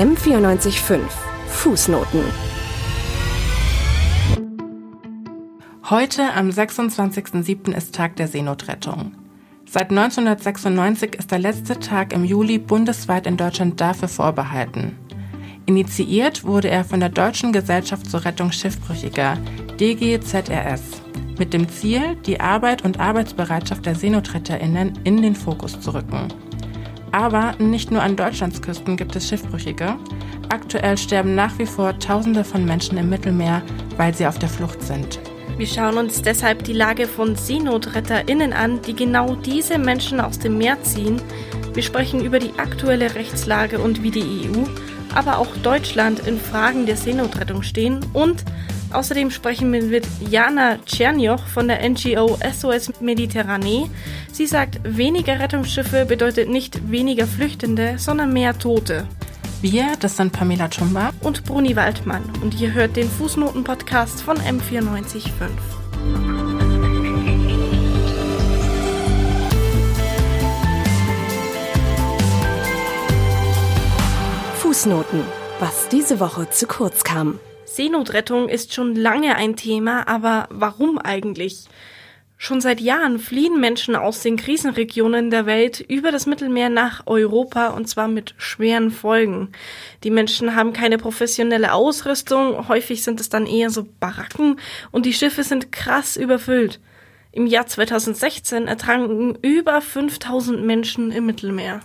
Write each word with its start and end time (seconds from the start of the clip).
M945 0.00 0.98
Fußnoten 1.48 2.22
Heute 5.90 6.32
am 6.32 6.48
26.07. 6.48 7.76
ist 7.76 7.94
Tag 7.94 8.16
der 8.16 8.26
Seenotrettung. 8.26 9.12
Seit 9.66 9.90
1996 9.90 11.16
ist 11.16 11.30
der 11.30 11.40
letzte 11.40 11.78
Tag 11.78 12.14
im 12.14 12.24
Juli 12.24 12.56
bundesweit 12.56 13.26
in 13.26 13.36
Deutschland 13.36 13.78
dafür 13.78 14.08
vorbehalten. 14.08 14.96
Initiiert 15.66 16.44
wurde 16.44 16.70
er 16.70 16.86
von 16.86 17.00
der 17.00 17.10
Deutschen 17.10 17.52
Gesellschaft 17.52 18.10
zur 18.10 18.24
Rettung 18.24 18.52
Schiffbrüchiger, 18.52 19.36
DGZRS, 19.78 21.02
mit 21.38 21.52
dem 21.52 21.68
Ziel, 21.68 22.16
die 22.24 22.40
Arbeit 22.40 22.86
und 22.86 22.98
Arbeitsbereitschaft 22.98 23.84
der 23.84 23.96
SeenotretterInnen 23.96 25.00
in 25.04 25.20
den 25.20 25.34
Fokus 25.34 25.78
zu 25.78 25.92
rücken. 25.92 26.28
Aber 27.12 27.54
nicht 27.58 27.90
nur 27.90 28.02
an 28.02 28.16
Deutschlands 28.16 28.62
Küsten 28.62 28.96
gibt 28.96 29.16
es 29.16 29.28
Schiffbrüchige. 29.28 29.96
Aktuell 30.48 30.96
sterben 30.96 31.34
nach 31.34 31.58
wie 31.58 31.66
vor 31.66 31.98
Tausende 31.98 32.44
von 32.44 32.64
Menschen 32.64 32.98
im 32.98 33.08
Mittelmeer, 33.08 33.62
weil 33.96 34.14
sie 34.14 34.26
auf 34.26 34.38
der 34.38 34.48
Flucht 34.48 34.82
sind. 34.82 35.18
Wir 35.56 35.66
schauen 35.66 35.98
uns 35.98 36.22
deshalb 36.22 36.64
die 36.64 36.72
Lage 36.72 37.06
von 37.06 37.36
SeenotretterInnen 37.36 38.52
an, 38.52 38.80
die 38.82 38.94
genau 38.94 39.34
diese 39.34 39.78
Menschen 39.78 40.18
aus 40.20 40.38
dem 40.38 40.56
Meer 40.56 40.82
ziehen. 40.82 41.20
Wir 41.74 41.82
sprechen 41.82 42.24
über 42.24 42.38
die 42.38 42.58
aktuelle 42.58 43.14
Rechtslage 43.14 43.78
und 43.78 44.02
wie 44.02 44.10
die 44.10 44.48
EU, 44.48 44.64
aber 45.14 45.38
auch 45.38 45.56
Deutschland 45.62 46.26
in 46.26 46.38
Fragen 46.38 46.86
der 46.86 46.96
Seenotrettung 46.96 47.62
stehen. 47.62 48.00
Und 48.12 48.44
außerdem 48.92 49.30
sprechen 49.30 49.72
wir 49.72 49.82
mit 49.82 50.06
Jana 50.28 50.78
Czernioch 50.84 51.46
von 51.46 51.68
der 51.68 51.88
NGO 51.88 52.38
SOS 52.52 53.00
Mediterranee. 53.00 53.90
Sie 54.32 54.46
sagt, 54.46 54.80
weniger 54.84 55.40
Rettungsschiffe 55.40 56.06
bedeutet 56.06 56.48
nicht 56.48 56.90
weniger 56.90 57.26
Flüchtende, 57.26 57.94
sondern 57.98 58.32
mehr 58.32 58.58
Tote. 58.58 59.06
Wir, 59.62 59.92
das 60.00 60.16
sind 60.16 60.32
Pamela 60.32 60.68
Chumba 60.68 61.10
und 61.20 61.44
Bruni 61.44 61.76
Waldmann 61.76 62.24
und 62.42 62.58
ihr 62.58 62.72
hört 62.72 62.96
den 62.96 63.10
Fußnoten-Podcast 63.10 64.22
von 64.22 64.38
M945. 64.38 65.79
Fußnoten, 74.70 75.24
was 75.58 75.88
diese 75.88 76.20
Woche 76.20 76.48
zu 76.48 76.68
kurz 76.68 77.02
kam. 77.02 77.40
Seenotrettung 77.64 78.48
ist 78.48 78.72
schon 78.72 78.94
lange 78.94 79.34
ein 79.34 79.56
Thema, 79.56 80.06
aber 80.06 80.46
warum 80.48 80.96
eigentlich? 80.96 81.64
Schon 82.36 82.60
seit 82.60 82.80
Jahren 82.80 83.18
fliehen 83.18 83.58
Menschen 83.58 83.96
aus 83.96 84.22
den 84.22 84.36
Krisenregionen 84.36 85.30
der 85.30 85.44
Welt 85.44 85.80
über 85.80 86.12
das 86.12 86.26
Mittelmeer 86.26 86.68
nach 86.68 87.08
Europa 87.08 87.70
und 87.70 87.88
zwar 87.88 88.06
mit 88.06 88.36
schweren 88.38 88.92
Folgen. 88.92 89.48
Die 90.04 90.10
Menschen 90.12 90.54
haben 90.54 90.72
keine 90.72 90.98
professionelle 90.98 91.72
Ausrüstung, 91.72 92.68
häufig 92.68 93.02
sind 93.02 93.18
es 93.18 93.28
dann 93.28 93.46
eher 93.46 93.70
so 93.70 93.88
Baracken 93.98 94.60
und 94.92 95.04
die 95.04 95.14
Schiffe 95.14 95.42
sind 95.42 95.72
krass 95.72 96.16
überfüllt. 96.16 96.78
Im 97.32 97.48
Jahr 97.48 97.66
2016 97.66 98.68
ertranken 98.68 99.36
über 99.42 99.80
5000 99.80 100.64
Menschen 100.64 101.10
im 101.10 101.26
Mittelmeer. 101.26 101.80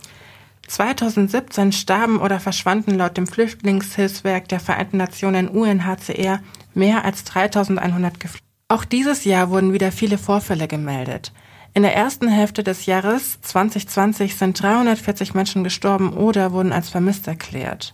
2017 0.68 1.72
starben 1.72 2.20
oder 2.20 2.40
verschwanden 2.40 2.96
laut 2.96 3.18
dem 3.18 3.28
Flüchtlingshilfswerk 3.28 4.48
der 4.48 4.60
Vereinten 4.60 4.98
Nationen 4.98 5.48
UNHCR 5.48 6.40
mehr 6.74 7.06
als 7.06 7.24
3100 7.24 8.20
Geflüchtete. 8.20 8.46
Auch 8.68 8.84
dieses 8.84 9.26
Jahr 9.26 9.52
wurden 9.52 9.74
wieder 9.74 9.92
viele 9.92 10.18
Vorfälle 10.18 10.68
gemeldet. 10.68 11.32
In 11.76 11.84
der 11.84 11.96
ersten 11.96 12.28
Hälfte 12.28 12.64
des 12.64 12.86
Jahres 12.86 13.40
2020 13.42 14.36
sind 14.36 14.62
340 14.62 15.34
Menschen 15.34 15.64
gestorben 15.64 16.14
oder 16.14 16.52
wurden 16.52 16.72
als 16.72 16.90
vermisst 16.90 17.28
erklärt. 17.28 17.94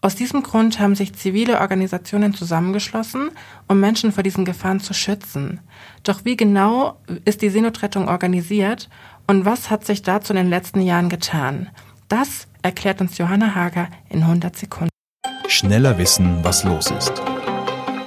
Aus 0.00 0.16
diesem 0.16 0.42
Grund 0.42 0.80
haben 0.80 0.96
sich 0.96 1.14
zivile 1.14 1.60
Organisationen 1.60 2.34
zusammengeschlossen, 2.34 3.30
um 3.68 3.78
Menschen 3.78 4.10
vor 4.10 4.24
diesen 4.24 4.44
Gefahren 4.44 4.80
zu 4.80 4.92
schützen. 4.92 5.60
Doch 6.02 6.24
wie 6.24 6.36
genau 6.36 6.98
ist 7.24 7.40
die 7.40 7.50
Seenotrettung 7.50 8.08
organisiert 8.08 8.88
und 9.28 9.44
was 9.44 9.70
hat 9.70 9.86
sich 9.86 10.02
dazu 10.02 10.32
in 10.32 10.38
den 10.38 10.50
letzten 10.50 10.80
Jahren 10.80 11.08
getan? 11.08 11.70
Das 12.12 12.46
erklärt 12.60 13.00
uns 13.00 13.16
Johanna 13.16 13.54
Hager 13.54 13.88
in 14.10 14.20
100 14.20 14.54
Sekunden. 14.54 14.90
Schneller 15.48 15.96
wissen, 15.96 16.44
was 16.44 16.62
los 16.62 16.90
ist. 16.90 17.14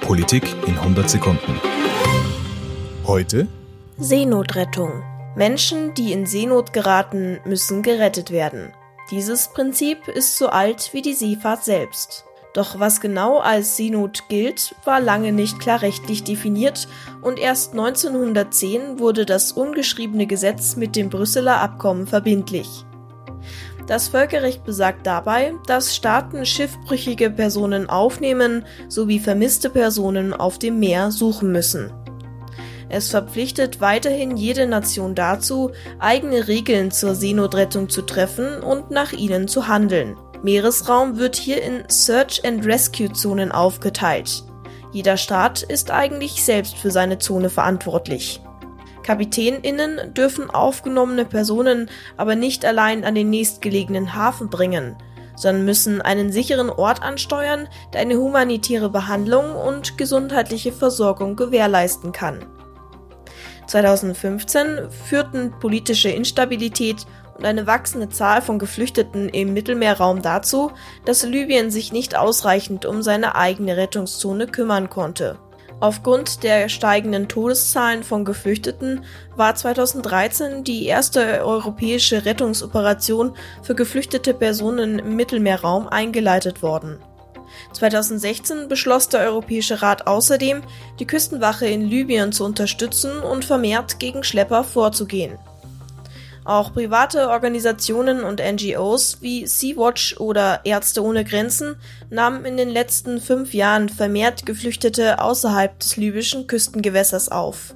Politik 0.00 0.44
in 0.64 0.78
100 0.78 1.10
Sekunden. 1.10 1.60
Heute 3.04 3.48
Seenotrettung. 3.98 5.02
Menschen, 5.34 5.92
die 5.94 6.12
in 6.12 6.24
Seenot 6.24 6.72
geraten, 6.72 7.40
müssen 7.44 7.82
gerettet 7.82 8.30
werden. 8.30 8.72
Dieses 9.10 9.48
Prinzip 9.48 10.06
ist 10.06 10.38
so 10.38 10.50
alt 10.50 10.90
wie 10.92 11.02
die 11.02 11.14
Seefahrt 11.14 11.64
selbst. 11.64 12.26
Doch 12.54 12.78
was 12.78 13.00
genau 13.00 13.38
als 13.38 13.76
Seenot 13.76 14.28
gilt, 14.28 14.76
war 14.84 15.00
lange 15.00 15.32
nicht 15.32 15.58
klar 15.58 15.82
rechtlich 15.82 16.22
definiert 16.22 16.86
und 17.22 17.40
erst 17.40 17.72
1910 17.72 19.00
wurde 19.00 19.26
das 19.26 19.50
ungeschriebene 19.50 20.28
Gesetz 20.28 20.76
mit 20.76 20.94
dem 20.94 21.10
Brüsseler 21.10 21.60
Abkommen 21.60 22.06
verbindlich. 22.06 22.86
Das 23.86 24.08
Völkerrecht 24.08 24.64
besagt 24.64 25.06
dabei, 25.06 25.54
dass 25.66 25.94
Staaten 25.94 26.44
schiffbrüchige 26.44 27.30
Personen 27.30 27.88
aufnehmen 27.88 28.64
sowie 28.88 29.20
vermisste 29.20 29.70
Personen 29.70 30.32
auf 30.32 30.58
dem 30.58 30.80
Meer 30.80 31.12
suchen 31.12 31.52
müssen. 31.52 31.92
Es 32.88 33.10
verpflichtet 33.10 33.80
weiterhin 33.80 34.36
jede 34.36 34.66
Nation 34.66 35.14
dazu, 35.14 35.72
eigene 35.98 36.48
Regeln 36.48 36.90
zur 36.90 37.14
Seenotrettung 37.14 37.88
zu 37.88 38.02
treffen 38.02 38.60
und 38.60 38.90
nach 38.90 39.12
ihnen 39.12 39.48
zu 39.48 39.68
handeln. 39.68 40.16
Meeresraum 40.42 41.18
wird 41.18 41.36
hier 41.36 41.62
in 41.62 41.84
Search 41.88 42.44
and 42.44 42.64
Rescue 42.64 43.12
Zonen 43.12 43.50
aufgeteilt. 43.50 44.44
Jeder 44.92 45.16
Staat 45.16 45.62
ist 45.62 45.90
eigentlich 45.90 46.44
selbst 46.44 46.76
für 46.76 46.90
seine 46.90 47.18
Zone 47.18 47.50
verantwortlich. 47.50 48.40
KapitänInnen 49.06 50.14
dürfen 50.14 50.50
aufgenommene 50.50 51.24
Personen 51.24 51.88
aber 52.16 52.34
nicht 52.34 52.64
allein 52.64 53.04
an 53.04 53.14
den 53.14 53.30
nächstgelegenen 53.30 54.14
Hafen 54.14 54.50
bringen, 54.50 54.96
sondern 55.36 55.64
müssen 55.64 56.02
einen 56.02 56.32
sicheren 56.32 56.70
Ort 56.70 57.02
ansteuern, 57.02 57.68
der 57.92 58.00
eine 58.00 58.16
humanitäre 58.16 58.90
Behandlung 58.90 59.54
und 59.54 59.96
gesundheitliche 59.96 60.72
Versorgung 60.72 61.36
gewährleisten 61.36 62.10
kann. 62.10 62.44
2015 63.68 64.90
führten 64.90 65.52
politische 65.60 66.08
Instabilität 66.08 67.06
und 67.38 67.44
eine 67.44 67.66
wachsende 67.66 68.08
Zahl 68.08 68.42
von 68.42 68.58
Geflüchteten 68.58 69.28
im 69.28 69.52
Mittelmeerraum 69.52 70.20
dazu, 70.22 70.72
dass 71.04 71.22
Libyen 71.22 71.70
sich 71.70 71.92
nicht 71.92 72.16
ausreichend 72.16 72.86
um 72.86 73.02
seine 73.02 73.36
eigene 73.36 73.76
Rettungszone 73.76 74.46
kümmern 74.46 74.90
konnte. 74.90 75.38
Aufgrund 75.78 76.42
der 76.42 76.68
steigenden 76.68 77.28
Todeszahlen 77.28 78.02
von 78.02 78.24
Geflüchteten 78.24 79.04
war 79.36 79.54
2013 79.54 80.64
die 80.64 80.86
erste 80.86 81.44
europäische 81.44 82.24
Rettungsoperation 82.24 83.36
für 83.62 83.74
geflüchtete 83.74 84.32
Personen 84.32 84.98
im 84.98 85.16
Mittelmeerraum 85.16 85.88
eingeleitet 85.88 86.62
worden 86.62 86.98
2016 87.72 88.68
beschloss 88.68 89.08
der 89.08 89.20
Europäische 89.20 89.82
Rat 89.82 90.06
außerdem, 90.06 90.62
die 90.98 91.06
Küstenwache 91.06 91.66
in 91.66 91.82
Libyen 91.82 92.32
zu 92.32 92.44
unterstützen 92.44 93.20
und 93.20 93.44
vermehrt 93.44 93.98
gegen 93.98 94.24
Schlepper 94.24 94.64
vorzugehen. 94.64 95.38
Auch 96.46 96.72
private 96.72 97.28
Organisationen 97.28 98.22
und 98.22 98.40
NGOs 98.40 99.20
wie 99.20 99.48
Sea-Watch 99.48 100.20
oder 100.20 100.60
Ärzte 100.62 101.02
ohne 101.02 101.24
Grenzen 101.24 101.74
nahmen 102.08 102.44
in 102.44 102.56
den 102.56 102.68
letzten 102.68 103.20
fünf 103.20 103.52
Jahren 103.52 103.88
vermehrt 103.88 104.46
Geflüchtete 104.46 105.20
außerhalb 105.20 105.76
des 105.80 105.96
libyschen 105.96 106.46
Küstengewässers 106.46 107.32
auf. 107.32 107.74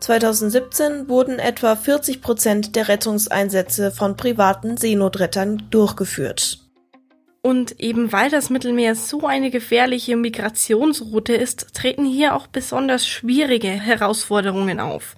2017 0.00 1.08
wurden 1.08 1.38
etwa 1.38 1.76
40 1.76 2.20
Prozent 2.20 2.74
der 2.74 2.88
Rettungseinsätze 2.88 3.92
von 3.92 4.16
privaten 4.16 4.76
Seenotrettern 4.76 5.68
durchgeführt. 5.70 6.58
Und 7.42 7.78
eben 7.78 8.10
weil 8.10 8.28
das 8.28 8.50
Mittelmeer 8.50 8.96
so 8.96 9.24
eine 9.24 9.52
gefährliche 9.52 10.16
Migrationsroute 10.16 11.34
ist, 11.34 11.72
treten 11.74 12.06
hier 12.06 12.34
auch 12.34 12.48
besonders 12.48 13.06
schwierige 13.06 13.68
Herausforderungen 13.68 14.80
auf. 14.80 15.14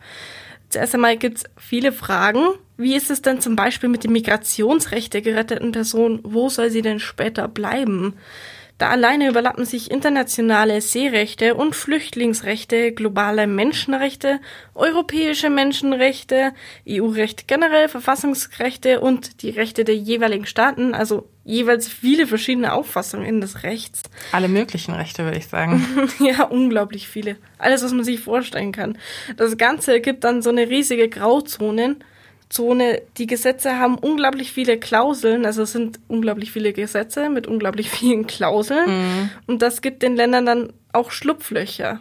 Zuerst 0.69 0.95
einmal 0.95 1.17
gibt 1.17 1.39
es 1.39 1.45
viele 1.57 1.91
Fragen. 1.91 2.49
Wie 2.77 2.95
ist 2.95 3.11
es 3.11 3.23
denn 3.23 3.41
zum 3.41 3.57
Beispiel 3.57 3.89
mit 3.89 4.05
dem 4.05 4.13
Migrationsrecht 4.13 5.15
der 5.15 5.23
geretteten 5.23 5.73
Person? 5.73 6.21
Wo 6.23 6.49
soll 6.49 6.71
sie 6.71 6.83
denn 6.83 7.01
später 7.01 7.49
bleiben? 7.49 8.15
Da 8.79 8.91
alleine 8.91 9.31
überlappen 9.31 9.65
sich 9.65 9.91
internationale 9.91 10.83
Seerechte 10.83 11.55
und 11.55 11.75
Flüchtlingsrechte, 11.75 12.93
globale 12.93 13.47
Menschenrechte, 13.47 14.39
europäische 14.75 15.49
Menschenrechte, 15.49 16.53
EU-Recht 16.87 17.49
generell, 17.49 17.89
Verfassungsrechte 17.89 19.01
und 19.01 19.41
die 19.41 19.49
Rechte 19.49 19.85
der 19.85 19.97
jeweiligen 19.97 20.45
Staaten, 20.45 20.93
also 20.93 21.27
jeweils 21.45 21.89
viele 21.89 22.27
verschiedene 22.27 22.75
Auffassungen 22.75 23.41
des 23.41 23.63
Rechts. 23.63 24.03
Alle 24.33 24.49
möglichen 24.49 24.93
Rechte, 24.93 25.25
würde 25.25 25.39
ich 25.39 25.47
sagen. 25.47 25.83
ja, 26.19 26.45
unglaublich 26.45 27.09
viele. 27.09 27.39
Alles, 27.57 27.83
was 27.83 27.95
man 27.95 28.05
sich 28.05 28.21
vorstellen 28.21 28.73
kann. 28.73 28.99
Das 29.39 29.57
Ganze 29.57 29.95
ergibt 29.95 30.23
dann 30.23 30.43
so 30.43 30.51
eine 30.51 30.69
riesige 30.69 31.09
Grauzone, 31.09 31.97
Zone. 32.49 33.03
Die 33.19 33.27
Gesetze 33.27 33.79
haben 33.79 33.97
unglaublich 33.99 34.53
viele 34.53 34.79
Klauseln, 34.79 35.47
also 35.47 35.63
es 35.63 35.73
sind 35.73 35.99
unglaublich 36.09 36.53
viele 36.53 36.73
Gesetze 36.73 37.29
mit 37.29 37.47
unglaublich 37.47 37.91
vielen 37.91 38.27
Klauseln. 38.27 38.89
Mhm. 38.89 39.31
Und 39.47 39.63
das 39.63 39.83
gibt 39.83 40.03
den 40.03 40.17
Ländern 40.17 40.47
dann 40.47 40.73
auch 40.93 41.11
Schlupflöcher. 41.11 42.01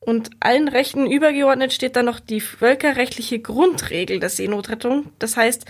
Und 0.00 0.30
allen 0.40 0.68
Rechten 0.68 1.10
übergeordnet 1.10 1.72
steht 1.72 1.96
dann 1.96 2.04
noch 2.04 2.20
die 2.20 2.40
völkerrechtliche 2.40 3.38
Grundregel 3.38 4.20
der 4.20 4.28
Seenotrettung. 4.28 5.06
Das 5.18 5.38
heißt, 5.38 5.64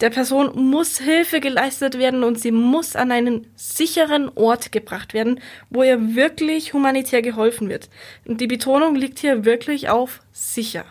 der 0.00 0.10
Person 0.10 0.50
muss 0.54 0.98
Hilfe 0.98 1.40
geleistet 1.40 1.98
werden 1.98 2.24
und 2.24 2.40
sie 2.40 2.50
muss 2.50 2.96
an 2.96 3.12
einen 3.12 3.46
sicheren 3.54 4.28
Ort 4.34 4.72
gebracht 4.72 5.14
werden, 5.14 5.40
wo 5.70 5.82
ihr 5.82 6.16
wirklich 6.16 6.72
humanitär 6.72 7.22
geholfen 7.22 7.68
wird. 7.68 7.90
Und 8.24 8.40
die 8.40 8.46
Betonung 8.46 8.96
liegt 8.96 9.18
hier 9.20 9.44
wirklich 9.44 9.90
auf 9.90 10.20
sicher. 10.32 10.84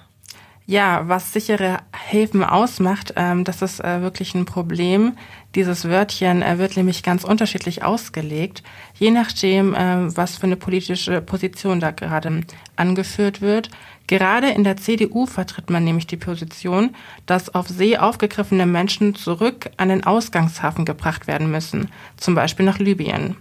Ja, 0.65 1.10
was 1.10 1.33
sichere 1.33 1.80
Häfen 1.92 2.42
ausmacht, 2.42 3.13
ähm, 3.18 3.44
das 3.44 3.62
ist 3.62 3.83
äh, 3.83 4.01
wirklich 4.01 4.33
ein 4.33 4.45
Problem. 4.45 5.18
Dieses 5.56 5.89
Wörtchen 5.89 6.42
äh, 6.42 6.57
wird 6.57 6.77
nämlich 6.77 7.04
ganz 7.04 7.25
unterschiedlich 7.25 7.83
ausgelegt, 7.83 8.63
je 8.94 9.12
nachdem, 9.12 9.75
äh, 9.75 10.15
was 10.15 10.38
für 10.38 10.45
eine 10.45 10.56
politische 10.56 11.19
Position 11.19 11.81
da 11.81 11.92
gerade 11.92 12.44
angeführt 12.77 13.42
wird. 13.42 13.71
Gerade 14.07 14.51
in 14.51 14.63
der 14.63 14.77
CDU 14.77 15.25
vertritt 15.25 15.69
man 15.69 15.83
nämlich 15.83 16.07
die 16.07 16.18
Position, 16.18 16.95
dass 17.25 17.54
auf 17.54 17.68
See 17.68 17.98
aufgegriffene 17.98 18.65
Menschen 18.65 19.15
zurück 19.15 19.69
an 19.75 19.89
den 19.89 20.06
Ausgangshafen 20.06 20.86
gebracht 20.86 21.27
werden 21.27 21.51
müssen, 21.51 21.89
zum 22.15 22.36
Beispiel 22.36 22.65
nach 22.65 22.80
Libyen. 22.80 23.36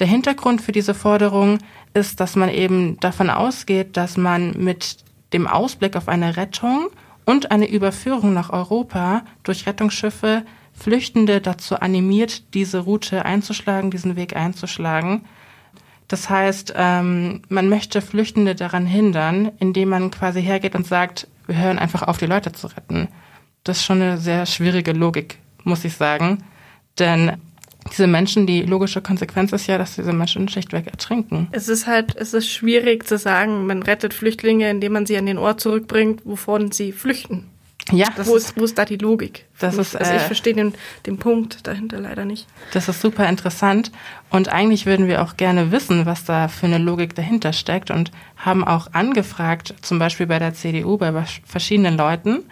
Der 0.00 0.08
Hintergrund 0.08 0.62
für 0.62 0.72
diese 0.72 0.94
Forderung 0.94 1.58
ist, 1.94 2.18
dass 2.18 2.34
man 2.34 2.48
eben 2.48 2.98
davon 2.98 3.30
ausgeht, 3.30 3.96
dass 3.96 4.16
man 4.16 4.52
mit 4.56 5.04
dem 5.32 5.46
Ausblick 5.46 5.96
auf 5.96 6.08
eine 6.08 6.36
Rettung 6.36 6.88
und 7.24 7.50
eine 7.50 7.68
Überführung 7.68 8.32
nach 8.34 8.50
Europa 8.50 9.22
durch 9.42 9.66
Rettungsschiffe 9.66 10.44
Flüchtende 10.72 11.40
dazu 11.40 11.76
animiert, 11.76 12.54
diese 12.54 12.80
Route 12.80 13.24
einzuschlagen, 13.24 13.90
diesen 13.90 14.16
Weg 14.16 14.34
einzuschlagen. 14.34 15.26
Das 16.08 16.30
heißt, 16.30 16.72
ähm, 16.76 17.42
man 17.48 17.68
möchte 17.68 18.00
Flüchtende 18.00 18.54
daran 18.54 18.86
hindern, 18.86 19.52
indem 19.58 19.90
man 19.90 20.10
quasi 20.10 20.42
hergeht 20.42 20.74
und 20.74 20.86
sagt, 20.86 21.28
wir 21.46 21.56
hören 21.56 21.78
einfach 21.78 22.02
auf, 22.02 22.18
die 22.18 22.26
Leute 22.26 22.52
zu 22.52 22.66
retten. 22.66 23.08
Das 23.62 23.78
ist 23.78 23.84
schon 23.84 24.00
eine 24.00 24.18
sehr 24.18 24.46
schwierige 24.46 24.92
Logik, 24.92 25.38
muss 25.64 25.84
ich 25.84 25.94
sagen. 25.94 26.42
Denn 26.98 27.32
diese 27.92 28.06
Menschen, 28.06 28.46
die 28.46 28.62
logische 28.62 29.00
Konsequenz 29.00 29.52
ist 29.52 29.66
ja, 29.66 29.78
dass 29.78 29.96
diese 29.96 30.12
Menschen 30.12 30.48
schlichtweg 30.48 30.86
ertrinken. 30.86 31.48
Es 31.52 31.68
ist 31.68 31.86
halt, 31.86 32.16
es 32.16 32.34
ist 32.34 32.48
schwierig 32.48 33.06
zu 33.06 33.18
sagen, 33.18 33.66
man 33.66 33.82
rettet 33.82 34.14
Flüchtlinge, 34.14 34.70
indem 34.70 34.92
man 34.92 35.06
sie 35.06 35.16
an 35.16 35.26
den 35.26 35.38
Ort 35.38 35.60
zurückbringt, 35.60 36.22
wovon 36.24 36.72
sie 36.72 36.92
flüchten. 36.92 37.46
Ja. 37.92 38.08
wo, 38.24 38.36
ist, 38.36 38.58
wo 38.58 38.64
ist 38.64 38.78
da 38.78 38.84
die 38.84 38.96
Logik? 38.96 39.46
Das 39.58 39.76
ist, 39.76 39.96
also 39.96 40.12
ich 40.12 40.22
äh, 40.22 40.24
verstehe 40.24 40.54
den, 40.54 40.74
den 41.06 41.18
Punkt 41.18 41.66
dahinter 41.66 41.98
leider 41.98 42.24
nicht. 42.24 42.46
Das 42.72 42.88
ist 42.88 43.00
super 43.00 43.28
interessant. 43.28 43.90
Und 44.28 44.48
eigentlich 44.48 44.86
würden 44.86 45.08
wir 45.08 45.22
auch 45.22 45.36
gerne 45.36 45.72
wissen, 45.72 46.06
was 46.06 46.24
da 46.24 46.48
für 46.48 46.66
eine 46.66 46.78
Logik 46.78 47.14
dahinter 47.14 47.52
steckt 47.52 47.90
und 47.90 48.10
haben 48.36 48.64
auch 48.64 48.92
angefragt, 48.92 49.74
zum 49.82 49.98
Beispiel 49.98 50.26
bei 50.26 50.38
der 50.38 50.54
CDU, 50.54 50.98
bei 50.98 51.12
verschiedenen 51.44 51.96
Leuten, 51.96 52.44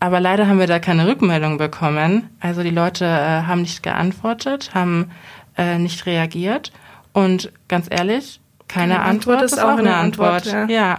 aber 0.00 0.18
leider 0.18 0.48
haben 0.48 0.58
wir 0.58 0.66
da 0.66 0.78
keine 0.78 1.06
Rückmeldung 1.06 1.58
bekommen. 1.58 2.30
Also 2.40 2.62
die 2.62 2.70
Leute 2.70 3.04
äh, 3.04 3.46
haben 3.46 3.60
nicht 3.60 3.82
geantwortet, 3.82 4.74
haben 4.74 5.10
äh, 5.56 5.78
nicht 5.78 6.06
reagiert. 6.06 6.72
Und 7.12 7.52
ganz 7.68 7.86
ehrlich, 7.90 8.40
keine 8.66 8.94
eine 8.94 9.04
Antwort, 9.04 9.42
Antwort 9.42 9.52
ist 9.52 9.62
auch 9.62 9.76
eine 9.76 9.94
Antwort. 9.94 10.46
Antwort. 10.46 10.70
Ja. 10.70 10.92
ja, 10.92 10.98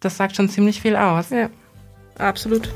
das 0.00 0.16
sagt 0.16 0.36
schon 0.36 0.48
ziemlich 0.48 0.80
viel 0.80 0.96
aus. 0.96 1.30
Ja, 1.30 1.50
absolut. 2.18 2.70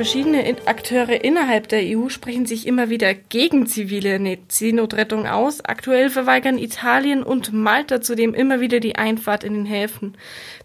Verschiedene 0.00 0.56
Akteure 0.64 1.22
innerhalb 1.22 1.68
der 1.68 1.82
EU 1.82 2.08
sprechen 2.08 2.46
sich 2.46 2.66
immer 2.66 2.88
wieder 2.88 3.12
gegen 3.12 3.66
zivile 3.66 4.38
Seenotrettung 4.48 5.26
aus. 5.26 5.62
Aktuell 5.62 6.08
verweigern 6.08 6.56
Italien 6.56 7.22
und 7.22 7.52
Malta 7.52 8.00
zudem 8.00 8.32
immer 8.32 8.60
wieder 8.60 8.80
die 8.80 8.96
Einfahrt 8.96 9.44
in 9.44 9.52
den 9.52 9.66
Häfen. 9.66 10.16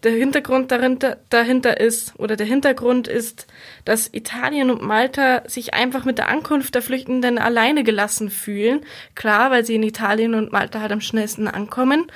Der 0.04 0.14
Hintergrund 0.14 0.72
dahinter, 0.72 1.18
dahinter 1.30 1.82
ist, 1.82 2.18
oder 2.18 2.38
der 2.38 2.46
Hintergrund 2.46 3.10
ist, 3.10 3.48
dass 3.84 4.08
Italien 4.14 4.72
und 4.72 4.82
Malta 4.82 5.44
sich 5.50 5.74
einfach 5.74 6.06
mit 6.06 6.18
der 6.18 6.30
Ankunft 6.30 6.74
der 6.74 6.82
Flüchtenden 6.82 7.38
alleine 7.38 7.84
gelassen 7.84 8.30
fühlen. 8.30 8.86
Klar, 9.16 9.52
weil 9.52 9.66
sie 9.66 9.76
in 9.76 9.84
Italien 9.84 10.34
und 10.34 10.54
Malta 10.54 10.80
halt 10.80 10.94
am 10.94 11.02
schnellsten 11.02 11.50
ankommen. 11.50 12.08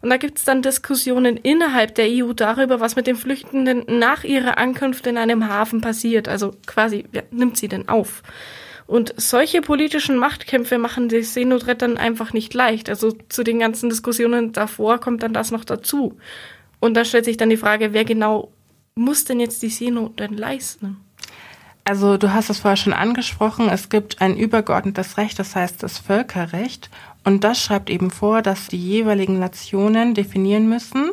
Und 0.00 0.10
da 0.10 0.16
gibt 0.16 0.38
es 0.38 0.44
dann 0.44 0.62
Diskussionen 0.62 1.38
innerhalb 1.38 1.96
der 1.96 2.06
EU 2.08 2.34
darüber, 2.34 2.78
was 2.78 2.94
mit 2.94 3.08
den 3.08 3.16
Flüchtenden 3.16 3.82
nach 3.98 4.22
ihrer 4.22 4.58
Ankunft 4.58 5.08
in 5.08 5.18
einem 5.18 5.48
Hafen 5.48 5.80
passiert. 5.80 6.28
Also 6.28 6.54
quasi, 6.68 7.04
wer 7.10 7.24
nimmt 7.32 7.56
sie 7.56 7.66
denn 7.66 7.88
auf? 7.88 8.22
Und 8.86 9.12
solche 9.16 9.60
politischen 9.60 10.16
Machtkämpfe 10.16 10.78
machen 10.78 11.08
die 11.08 11.22
Seenotrettern 11.22 11.98
einfach 11.98 12.32
nicht 12.32 12.54
leicht. 12.54 12.88
Also 12.88 13.12
zu 13.28 13.42
den 13.42 13.58
ganzen 13.58 13.90
Diskussionen 13.90 14.52
davor 14.52 14.98
kommt 14.98 15.22
dann 15.22 15.34
das 15.34 15.50
noch 15.50 15.64
dazu. 15.64 16.16
Und 16.80 16.94
da 16.94 17.04
stellt 17.04 17.26
sich 17.26 17.36
dann 17.36 17.50
die 17.50 17.58
Frage, 17.58 17.92
wer 17.92 18.04
genau 18.04 18.50
muss 18.94 19.24
denn 19.24 19.40
jetzt 19.40 19.62
die 19.62 19.68
Seenot 19.68 20.18
denn 20.18 20.34
leisten? 20.36 20.96
Also 21.84 22.16
du 22.16 22.32
hast 22.32 22.50
es 22.50 22.60
vorher 22.60 22.76
schon 22.76 22.92
angesprochen, 22.92 23.68
es 23.70 23.88
gibt 23.88 24.20
ein 24.20 24.36
übergeordnetes 24.36 25.16
Recht, 25.16 25.38
das 25.38 25.56
heißt 25.56 25.82
das 25.82 25.98
Völkerrecht. 25.98 26.90
Und 27.24 27.44
das 27.44 27.62
schreibt 27.62 27.90
eben 27.90 28.10
vor, 28.10 28.42
dass 28.42 28.68
die 28.68 28.78
jeweiligen 28.78 29.38
Nationen 29.38 30.14
definieren 30.14 30.68
müssen, 30.68 31.10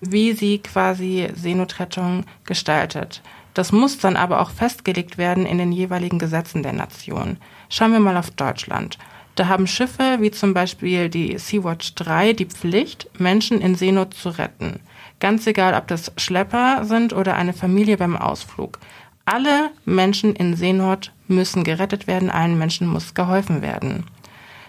wie 0.00 0.32
sie 0.32 0.58
quasi 0.58 1.28
Seenotrettung 1.34 2.24
gestaltet. 2.44 3.22
Das 3.54 3.72
muss 3.72 3.98
dann 3.98 4.16
aber 4.16 4.40
auch 4.40 4.50
festgelegt 4.50 5.18
werden 5.18 5.46
in 5.46 5.58
den 5.58 5.72
jeweiligen 5.72 6.18
Gesetzen 6.18 6.62
der 6.62 6.72
Nation. 6.72 7.36
Schauen 7.68 7.92
wir 7.92 8.00
mal 8.00 8.16
auf 8.16 8.30
Deutschland. 8.30 8.98
Da 9.34 9.48
haben 9.48 9.66
Schiffe 9.66 10.18
wie 10.20 10.30
zum 10.30 10.54
Beispiel 10.54 11.08
die 11.08 11.38
Sea-Watch 11.38 11.94
3 11.94 12.34
die 12.34 12.46
Pflicht, 12.46 13.08
Menschen 13.18 13.60
in 13.60 13.74
Seenot 13.74 14.14
zu 14.14 14.28
retten. 14.30 14.80
Ganz 15.18 15.46
egal, 15.46 15.74
ob 15.74 15.86
das 15.88 16.12
Schlepper 16.16 16.84
sind 16.84 17.12
oder 17.12 17.36
eine 17.36 17.52
Familie 17.52 17.96
beim 17.96 18.16
Ausflug. 18.16 18.78
Alle 19.24 19.70
Menschen 19.84 20.34
in 20.34 20.56
Seenot 20.56 21.12
müssen 21.28 21.62
gerettet 21.64 22.06
werden, 22.06 22.30
allen 22.30 22.58
Menschen 22.58 22.86
muss 22.86 23.14
geholfen 23.14 23.62
werden. 23.62 24.04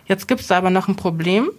Jetzt 0.06 0.28
gibt 0.28 0.42
es 0.42 0.52
aber 0.52 0.70
noch 0.70 0.88
ein 0.88 0.96
Problem. 0.96 1.50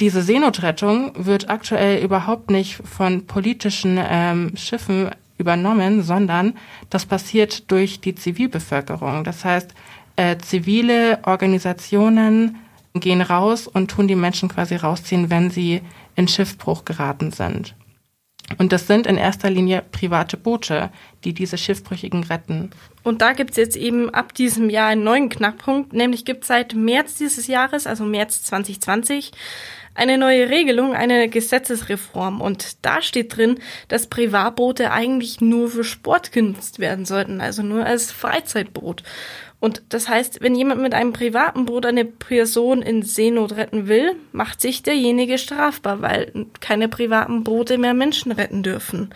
Diese 0.00 0.22
Seenotrettung 0.22 1.12
wird 1.16 1.48
aktuell 1.48 2.02
überhaupt 2.02 2.50
nicht 2.50 2.76
von 2.76 3.26
politischen 3.26 3.98
ähm, 4.00 4.52
Schiffen 4.56 5.10
übernommen, 5.42 6.02
sondern 6.02 6.54
das 6.88 7.04
passiert 7.04 7.70
durch 7.70 8.00
die 8.00 8.14
Zivilbevölkerung. 8.14 9.24
Das 9.24 9.44
heißt, 9.44 9.74
äh, 10.16 10.38
zivile 10.38 11.18
Organisationen 11.24 12.56
gehen 12.94 13.20
raus 13.20 13.66
und 13.66 13.90
tun 13.90 14.08
die 14.08 14.16
Menschen 14.16 14.48
quasi 14.48 14.76
rausziehen, 14.76 15.30
wenn 15.30 15.50
sie 15.50 15.82
in 16.16 16.28
Schiffbruch 16.28 16.84
geraten 16.84 17.30
sind. 17.30 17.74
Und 18.58 18.72
das 18.72 18.86
sind 18.86 19.06
in 19.06 19.16
erster 19.16 19.50
Linie 19.50 19.82
private 19.92 20.36
Boote, 20.36 20.90
die 21.24 21.32
diese 21.32 21.56
Schiffbrüchigen 21.56 22.24
retten. 22.24 22.70
Und 23.02 23.22
da 23.22 23.32
gibt's 23.32 23.56
jetzt 23.56 23.76
eben 23.76 24.10
ab 24.10 24.34
diesem 24.34 24.68
Jahr 24.68 24.88
einen 24.88 25.04
neuen 25.04 25.28
Knackpunkt, 25.28 25.92
nämlich 25.92 26.24
gibt 26.24 26.44
seit 26.44 26.74
März 26.74 27.14
dieses 27.14 27.46
Jahres, 27.46 27.86
also 27.86 28.04
März 28.04 28.42
2020, 28.44 29.32
eine 29.94 30.16
neue 30.18 30.48
Regelung, 30.48 30.94
eine 30.94 31.28
Gesetzesreform. 31.28 32.40
Und 32.40 32.84
da 32.84 33.02
steht 33.02 33.36
drin, 33.36 33.58
dass 33.88 34.06
Privatboote 34.06 34.90
eigentlich 34.90 35.40
nur 35.40 35.70
für 35.70 35.84
Sport 35.84 36.32
genutzt 36.32 36.78
werden 36.78 37.04
sollten, 37.04 37.40
also 37.40 37.62
nur 37.62 37.84
als 37.84 38.10
Freizeitboot. 38.10 39.02
Und 39.62 39.80
das 39.90 40.08
heißt, 40.08 40.40
wenn 40.40 40.56
jemand 40.56 40.82
mit 40.82 40.92
einem 40.92 41.12
privaten 41.12 41.66
Boot 41.66 41.86
eine 41.86 42.04
Person 42.04 42.82
in 42.82 43.04
Seenot 43.04 43.52
retten 43.52 43.86
will, 43.86 44.16
macht 44.32 44.60
sich 44.60 44.82
derjenige 44.82 45.38
strafbar, 45.38 46.02
weil 46.02 46.32
keine 46.58 46.88
privaten 46.88 47.44
Boote 47.44 47.78
mehr 47.78 47.94
Menschen 47.94 48.32
retten 48.32 48.64
dürfen. 48.64 49.14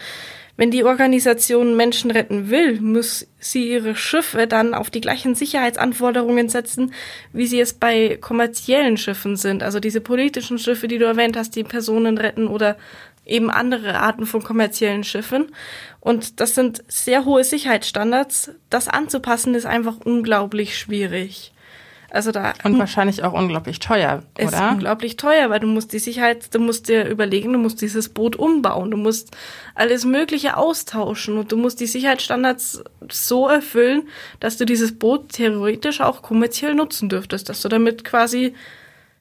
Wenn 0.57 0.71
die 0.71 0.85
Organisation 0.85 1.77
Menschen 1.77 2.13
retten 2.13 2.49
will, 2.49 2.81
muss 2.81 3.27
sie 3.41 3.69
ihre 3.69 3.97
Schiffe 3.97 4.47
dann 4.47 4.73
auf 4.73 4.89
die 4.89 5.01
gleichen 5.01 5.35
Sicherheitsanforderungen 5.35 6.49
setzen, 6.49 6.95
wie 7.33 7.49
sie 7.49 7.59
es 7.59 7.73
bei 7.73 8.17
kommerziellen 8.21 8.99
Schiffen 8.99 9.35
sind. 9.35 9.65
Also 9.65 9.81
diese 9.81 10.01
politischen 10.01 10.61
Schiffe, 10.61 10.87
die 10.87 10.99
du 10.99 11.07
erwähnt 11.07 11.37
hast, 11.37 11.57
die 11.57 11.65
Personen 11.65 12.19
retten 12.19 12.47
oder 12.47 12.77
eben 13.27 13.51
andere 13.51 13.99
Arten 13.99 14.25
von 14.25 14.43
kommerziellen 14.43 15.05
Schiffen. 15.05 15.53
Und 16.01 16.41
das 16.41 16.55
sind 16.55 16.85
sehr 16.89 17.25
hohe 17.25 17.45
Sicherheitsstandards. 17.45 18.53
Das 18.71 18.89
anzupassen 18.89 19.55
ist 19.55 19.67
einfach 19.67 19.97
unglaublich 20.05 20.79
schwierig. 20.79 21.53
Also 22.09 22.31
da 22.31 22.55
und 22.63 22.79
wahrscheinlich 22.79 23.25
auch 23.25 23.33
unglaublich 23.33 23.81
teuer, 23.81 24.23
oder? 24.39 24.47
Ist 24.47 24.73
unglaublich 24.73 25.17
teuer, 25.17 25.51
weil 25.51 25.61
du 25.61 25.67
musst 25.67 25.93
die 25.93 25.99
Sicherheit, 25.99 26.55
du 26.55 26.61
musst 26.61 26.89
dir 26.89 27.05
überlegen, 27.07 27.53
du 27.53 27.59
musst 27.59 27.83
dieses 27.83 28.09
Boot 28.09 28.37
umbauen, 28.37 28.91
du 28.91 28.97
musst 28.97 29.37
alles 29.75 30.05
Mögliche 30.05 30.57
austauschen 30.57 31.37
und 31.37 31.51
du 31.51 31.57
musst 31.57 31.81
die 31.81 31.87
Sicherheitsstandards 31.87 32.85
so 33.11 33.49
erfüllen, 33.49 34.09
dass 34.39 34.57
du 34.57 34.65
dieses 34.65 34.97
Boot 34.97 35.31
theoretisch 35.31 36.01
auch 36.01 36.23
kommerziell 36.23 36.75
nutzen 36.75 37.09
dürftest, 37.09 37.49
dass 37.49 37.61
du 37.61 37.69
damit 37.69 38.05
quasi 38.05 38.55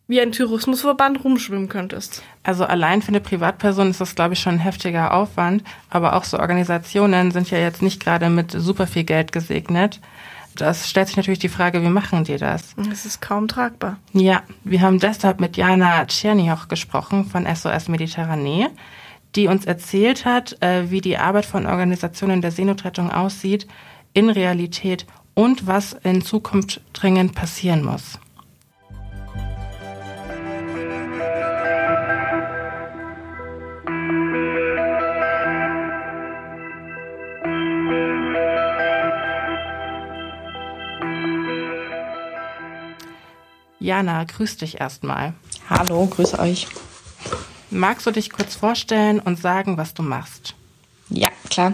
wie 0.07 0.21
ein 0.21 0.31
Tourismusverband 0.31 1.23
rumschwimmen 1.23 1.67
könntest. 1.67 2.21
Also 2.43 2.65
allein 2.65 3.01
für 3.01 3.09
eine 3.09 3.21
Privatperson 3.21 3.89
ist 3.89 4.01
das, 4.01 4.15
glaube 4.15 4.33
ich, 4.33 4.39
schon 4.39 4.55
ein 4.55 4.59
heftiger 4.59 5.13
Aufwand. 5.13 5.63
Aber 5.89 6.15
auch 6.15 6.23
so 6.23 6.37
Organisationen 6.37 7.31
sind 7.31 7.49
ja 7.49 7.57
jetzt 7.57 7.81
nicht 7.81 8.03
gerade 8.03 8.29
mit 8.29 8.51
super 8.51 8.85
viel 8.85 9.03
Geld 9.03 9.31
gesegnet. 9.31 9.99
Das 10.55 10.89
stellt 10.89 11.07
sich 11.07 11.17
natürlich 11.17 11.39
die 11.39 11.49
Frage, 11.49 11.81
wie 11.81 11.89
machen 11.89 12.23
die 12.23 12.37
das? 12.37 12.75
Das 12.77 13.05
ist 13.05 13.21
kaum 13.21 13.47
tragbar. 13.47 13.97
Ja, 14.13 14.43
wir 14.63 14.81
haben 14.81 14.99
deshalb 14.99 15.41
mit 15.41 15.57
Jana 15.57 16.05
Tschernioch 16.05 16.69
gesprochen 16.69 17.25
von 17.25 17.45
SOS 17.45 17.89
Mediterranee, 17.89 18.67
die 19.35 19.47
uns 19.47 19.65
erzählt 19.65 20.23
hat, 20.23 20.61
äh, 20.61 20.89
wie 20.91 21.01
die 21.01 21.17
Arbeit 21.17 21.45
von 21.45 21.65
Organisationen 21.65 22.41
der 22.41 22.51
Seenotrettung 22.51 23.11
aussieht 23.11 23.67
in 24.13 24.29
Realität 24.29 25.05
und 25.33 25.67
was 25.67 25.91
in 26.03 26.21
Zukunft 26.21 26.79
dringend 26.93 27.35
passieren 27.35 27.83
muss. 27.83 28.17
Jana, 43.85 44.23
grüß 44.23 44.57
dich 44.57 44.81
erstmal. 44.81 45.33
Hallo, 45.69 46.07
grüß 46.07 46.39
euch. 46.39 46.67
Magst 47.69 48.07
du 48.07 48.11
dich 48.11 48.31
kurz 48.31 48.55
vorstellen 48.55 49.19
und 49.19 49.39
sagen, 49.39 49.77
was 49.77 49.93
du 49.93 50.01
machst? 50.01 50.55
Ja, 51.09 51.29
klar. 51.51 51.73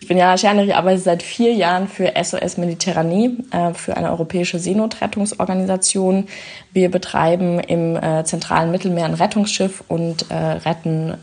Ich 0.00 0.06
bin 0.06 0.16
Jana 0.16 0.38
Scherner, 0.38 0.62
ich 0.62 0.76
arbeite 0.76 1.00
seit 1.00 1.24
vier 1.24 1.52
Jahren 1.52 1.88
für 1.88 2.12
SOS 2.22 2.56
Mediterranee, 2.56 3.32
äh, 3.50 3.74
für 3.74 3.96
eine 3.96 4.10
europäische 4.10 4.60
Seenotrettungsorganisation. 4.60 6.28
Wir 6.72 6.88
betreiben 6.88 7.58
im 7.58 7.96
äh, 7.96 8.22
zentralen 8.24 8.70
Mittelmeer 8.70 9.06
ein 9.06 9.14
Rettungsschiff 9.14 9.82
und 9.88 10.30
äh, 10.30 10.34
retten 10.34 11.14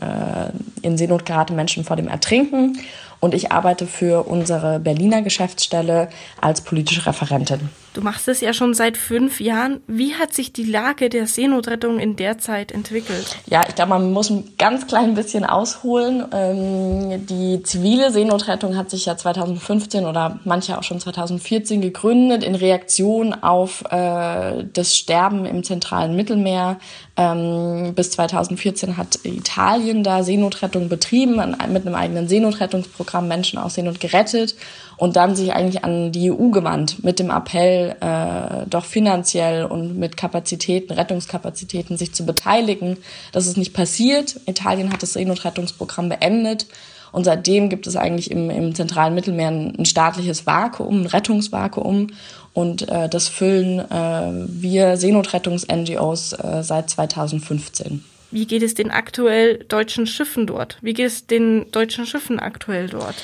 in 0.82 0.98
Seenot 0.98 1.24
geratene 1.24 1.56
Menschen 1.56 1.84
vor 1.84 1.96
dem 1.96 2.08
Ertrinken. 2.08 2.78
Und 3.20 3.34
ich 3.34 3.50
arbeite 3.50 3.86
für 3.86 4.28
unsere 4.28 4.78
Berliner 4.78 5.22
Geschäftsstelle 5.22 6.08
als 6.40 6.60
politische 6.60 7.06
Referentin. 7.06 7.70
Du 7.98 8.04
machst 8.04 8.28
es 8.28 8.40
ja 8.40 8.52
schon 8.52 8.74
seit 8.74 8.96
fünf 8.96 9.40
Jahren. 9.40 9.80
Wie 9.88 10.14
hat 10.14 10.32
sich 10.32 10.52
die 10.52 10.62
Lage 10.62 11.08
der 11.08 11.26
Seenotrettung 11.26 11.98
in 11.98 12.14
der 12.14 12.38
Zeit 12.38 12.70
entwickelt? 12.70 13.38
Ja, 13.46 13.62
ich 13.68 13.74
glaube, 13.74 13.88
man 13.88 14.12
muss 14.12 14.30
ein 14.30 14.52
ganz 14.56 14.86
klein 14.86 15.16
bisschen 15.16 15.44
ausholen. 15.44 16.24
Ähm, 16.30 17.26
die 17.26 17.60
zivile 17.64 18.12
Seenotrettung 18.12 18.76
hat 18.76 18.88
sich 18.88 19.06
ja 19.06 19.16
2015 19.16 20.06
oder 20.06 20.38
manche 20.44 20.78
auch 20.78 20.84
schon 20.84 21.00
2014 21.00 21.80
gegründet 21.80 22.44
in 22.44 22.54
Reaktion 22.54 23.34
auf 23.34 23.82
äh, 23.90 24.64
das 24.72 24.96
Sterben 24.96 25.44
im 25.44 25.64
zentralen 25.64 26.14
Mittelmeer. 26.14 26.78
Ähm, 27.16 27.94
bis 27.96 28.12
2014 28.12 28.96
hat 28.96 29.18
Italien 29.24 30.04
da 30.04 30.22
Seenotrettung 30.22 30.88
betrieben, 30.88 31.34
mit 31.68 31.84
einem 31.84 31.96
eigenen 31.96 32.28
Seenotrettungsprogramm 32.28 33.26
Menschen 33.26 33.58
aus 33.58 33.74
Seenot 33.74 33.98
gerettet 33.98 34.54
und 34.98 35.14
dann 35.14 35.36
sich 35.36 35.52
eigentlich 35.52 35.84
an 35.84 36.12
die 36.12 36.30
EU 36.30 36.50
gewandt 36.50 37.02
mit 37.04 37.20
dem 37.20 37.30
Appell, 37.30 37.96
äh, 38.00 38.66
doch 38.68 38.84
finanziell 38.84 39.64
und 39.64 39.96
mit 39.96 40.16
Kapazitäten, 40.16 40.92
Rettungskapazitäten 40.92 41.96
sich 41.96 42.12
zu 42.12 42.26
beteiligen. 42.26 42.98
Das 43.32 43.46
ist 43.46 43.56
nicht 43.56 43.72
passiert. 43.72 44.40
Italien 44.46 44.92
hat 44.92 45.02
das 45.02 45.12
Seenotrettungsprogramm 45.12 46.08
beendet. 46.08 46.66
Und 47.12 47.24
seitdem 47.24 47.70
gibt 47.70 47.86
es 47.86 47.96
eigentlich 47.96 48.30
im, 48.30 48.50
im 48.50 48.74
zentralen 48.74 49.14
Mittelmeer 49.14 49.48
ein, 49.48 49.76
ein 49.78 49.86
staatliches 49.86 50.46
Vakuum, 50.46 51.02
ein 51.02 51.06
Rettungsvakuum. 51.06 52.08
Und 52.52 52.88
äh, 52.88 53.08
das 53.08 53.28
füllen 53.28 53.78
äh, 53.78 54.48
wir 54.48 54.96
Seenotrettungs-NGOs 54.96 56.32
äh, 56.32 56.62
seit 56.62 56.90
2015. 56.90 58.04
Wie 58.30 58.46
geht 58.46 58.62
es 58.62 58.74
den 58.74 58.90
aktuell 58.90 59.64
deutschen 59.68 60.06
Schiffen 60.06 60.46
dort? 60.46 60.78
Wie 60.82 60.92
geht 60.92 61.06
es 61.06 61.26
den 61.26 61.70
deutschen 61.70 62.06
Schiffen 62.06 62.38
aktuell 62.38 62.88
dort? 62.88 63.16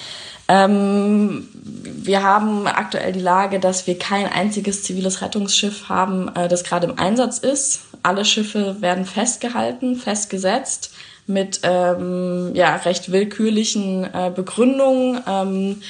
Ähm, 0.48 1.48
wir 1.52 2.22
haben 2.22 2.66
aktuell 2.66 3.12
die 3.12 3.20
Lage, 3.20 3.60
dass 3.60 3.86
wir 3.86 3.98
kein 3.98 4.26
einziges 4.26 4.82
ziviles 4.82 5.22
Rettungsschiff 5.22 5.88
haben, 5.88 6.28
äh, 6.34 6.48
das 6.48 6.64
gerade 6.64 6.86
im 6.86 6.98
Einsatz 6.98 7.38
ist. 7.38 7.82
Alle 8.02 8.24
Schiffe 8.24 8.76
werden 8.80 9.06
festgehalten, 9.06 9.96
festgesetzt 9.96 10.92
mit 11.26 11.60
ähm, 11.62 12.50
ja, 12.54 12.76
recht 12.76 13.10
willkürlichen 13.10 14.04
äh, 14.04 14.30
Begründungen. 14.34 15.22
Ähm, 15.26 15.82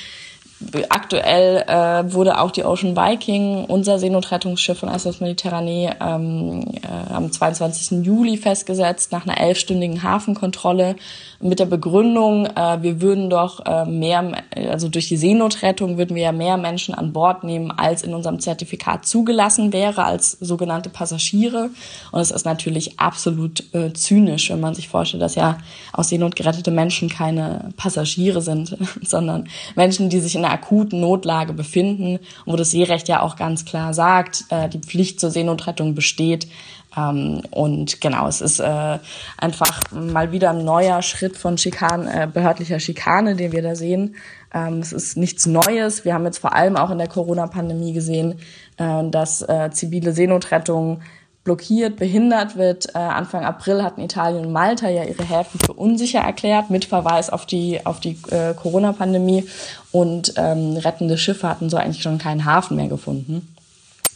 aktuell 0.88 1.64
äh, 1.66 2.12
wurde 2.12 2.40
auch 2.40 2.50
die 2.50 2.64
Ocean 2.64 2.96
Viking, 2.96 3.64
unser 3.64 3.98
Seenotrettungsschiff 3.98 4.78
von 4.78 4.98
SOS 4.98 5.20
Mediterranee, 5.20 5.90
ähm, 6.00 6.64
äh, 6.82 7.12
am 7.12 7.30
22. 7.30 8.04
Juli 8.04 8.36
festgesetzt 8.36 9.12
nach 9.12 9.26
einer 9.26 9.40
elfstündigen 9.40 10.02
Hafenkontrolle 10.02 10.96
mit 11.44 11.58
der 11.60 11.66
Begründung, 11.66 12.46
äh, 12.46 12.82
wir 12.82 13.02
würden 13.02 13.28
doch 13.28 13.64
äh, 13.66 13.84
mehr, 13.84 14.32
also 14.70 14.88
durch 14.88 15.08
die 15.08 15.18
Seenotrettung 15.18 15.98
würden 15.98 16.16
wir 16.16 16.22
ja 16.22 16.32
mehr 16.32 16.56
Menschen 16.56 16.94
an 16.94 17.12
Bord 17.12 17.44
nehmen, 17.44 17.70
als 17.70 18.02
in 18.02 18.14
unserem 18.14 18.40
Zertifikat 18.40 19.04
zugelassen 19.04 19.72
wäre, 19.72 20.04
als 20.04 20.32
sogenannte 20.40 20.88
Passagiere. 20.88 21.68
Und 22.12 22.20
es 22.20 22.30
ist 22.30 22.46
natürlich 22.46 22.98
absolut 22.98 23.62
äh, 23.74 23.92
zynisch, 23.92 24.48
wenn 24.48 24.60
man 24.60 24.74
sich 24.74 24.88
vorstellt, 24.88 25.22
dass 25.22 25.34
ja 25.34 25.58
aus 25.92 26.08
Seenot 26.08 26.34
gerettete 26.34 26.70
Menschen 26.70 27.10
keine 27.10 27.68
Passagiere 27.76 28.40
sind, 28.40 28.76
sondern 29.02 29.48
Menschen, 29.76 30.08
die 30.08 30.20
sich 30.20 30.34
in 30.36 30.46
einer 30.46 30.53
akuten 30.54 31.00
Notlage 31.00 31.52
befinden, 31.52 32.18
wo 32.46 32.56
das 32.56 32.70
Seerecht 32.70 33.08
ja 33.08 33.20
auch 33.20 33.36
ganz 33.36 33.64
klar 33.64 33.92
sagt, 33.92 34.44
äh, 34.50 34.68
die 34.68 34.80
Pflicht 34.80 35.20
zur 35.20 35.30
Seenotrettung 35.30 35.94
besteht, 35.94 36.48
ähm, 36.96 37.42
und 37.50 38.00
genau, 38.00 38.28
es 38.28 38.40
ist 38.40 38.60
äh, 38.60 38.98
einfach 39.36 39.80
mal 39.90 40.32
wieder 40.32 40.50
ein 40.50 40.64
neuer 40.64 41.02
Schritt 41.02 41.36
von 41.36 41.58
Schikan, 41.58 42.06
äh, 42.06 42.28
behördlicher 42.32 42.80
Schikane, 42.80 43.36
den 43.36 43.52
wir 43.52 43.62
da 43.62 43.74
sehen. 43.74 44.16
Ähm, 44.52 44.78
es 44.78 44.92
ist 44.92 45.16
nichts 45.16 45.46
Neues. 45.46 46.04
Wir 46.04 46.14
haben 46.14 46.24
jetzt 46.24 46.38
vor 46.38 46.54
allem 46.54 46.76
auch 46.76 46.90
in 46.90 46.98
der 46.98 47.08
Corona-Pandemie 47.08 47.92
gesehen, 47.92 48.38
äh, 48.76 49.08
dass 49.10 49.42
äh, 49.42 49.70
zivile 49.72 50.12
Seenotrettung 50.12 51.02
blockiert, 51.44 51.96
behindert 51.96 52.56
wird. 52.56 52.94
Äh, 52.94 52.98
Anfang 52.98 53.44
April 53.44 53.82
hatten 53.82 54.00
Italien 54.00 54.46
und 54.46 54.52
Malta 54.52 54.88
ja 54.88 55.04
ihre 55.04 55.22
Häfen 55.22 55.60
für 55.64 55.74
unsicher 55.74 56.20
erklärt, 56.20 56.70
mit 56.70 56.86
Verweis 56.86 57.30
auf 57.30 57.46
die, 57.46 57.84
auf 57.84 58.00
die 58.00 58.18
äh, 58.30 58.54
Corona-Pandemie. 58.54 59.46
Und 59.92 60.34
ähm, 60.36 60.76
rettende 60.76 61.18
Schiffe 61.18 61.48
hatten 61.48 61.70
so 61.70 61.76
eigentlich 61.76 62.02
schon 62.02 62.18
keinen 62.18 62.44
Hafen 62.46 62.76
mehr 62.76 62.88
gefunden. 62.88 63.54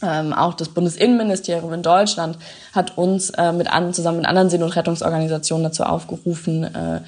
Ähm, 0.01 0.33
auch 0.33 0.53
das 0.53 0.69
Bundesinnenministerium 0.69 1.71
in 1.73 1.83
Deutschland 1.83 2.37
hat 2.73 2.97
uns 2.97 3.29
äh, 3.31 3.51
mit 3.51 3.71
an, 3.71 3.93
zusammen 3.93 4.17
mit 4.17 4.27
anderen 4.27 4.49
Seenotrettungsorganisationen 4.49 5.65
dazu 5.65 5.83
aufgerufen, 5.83 6.63
äh, 6.63 7.01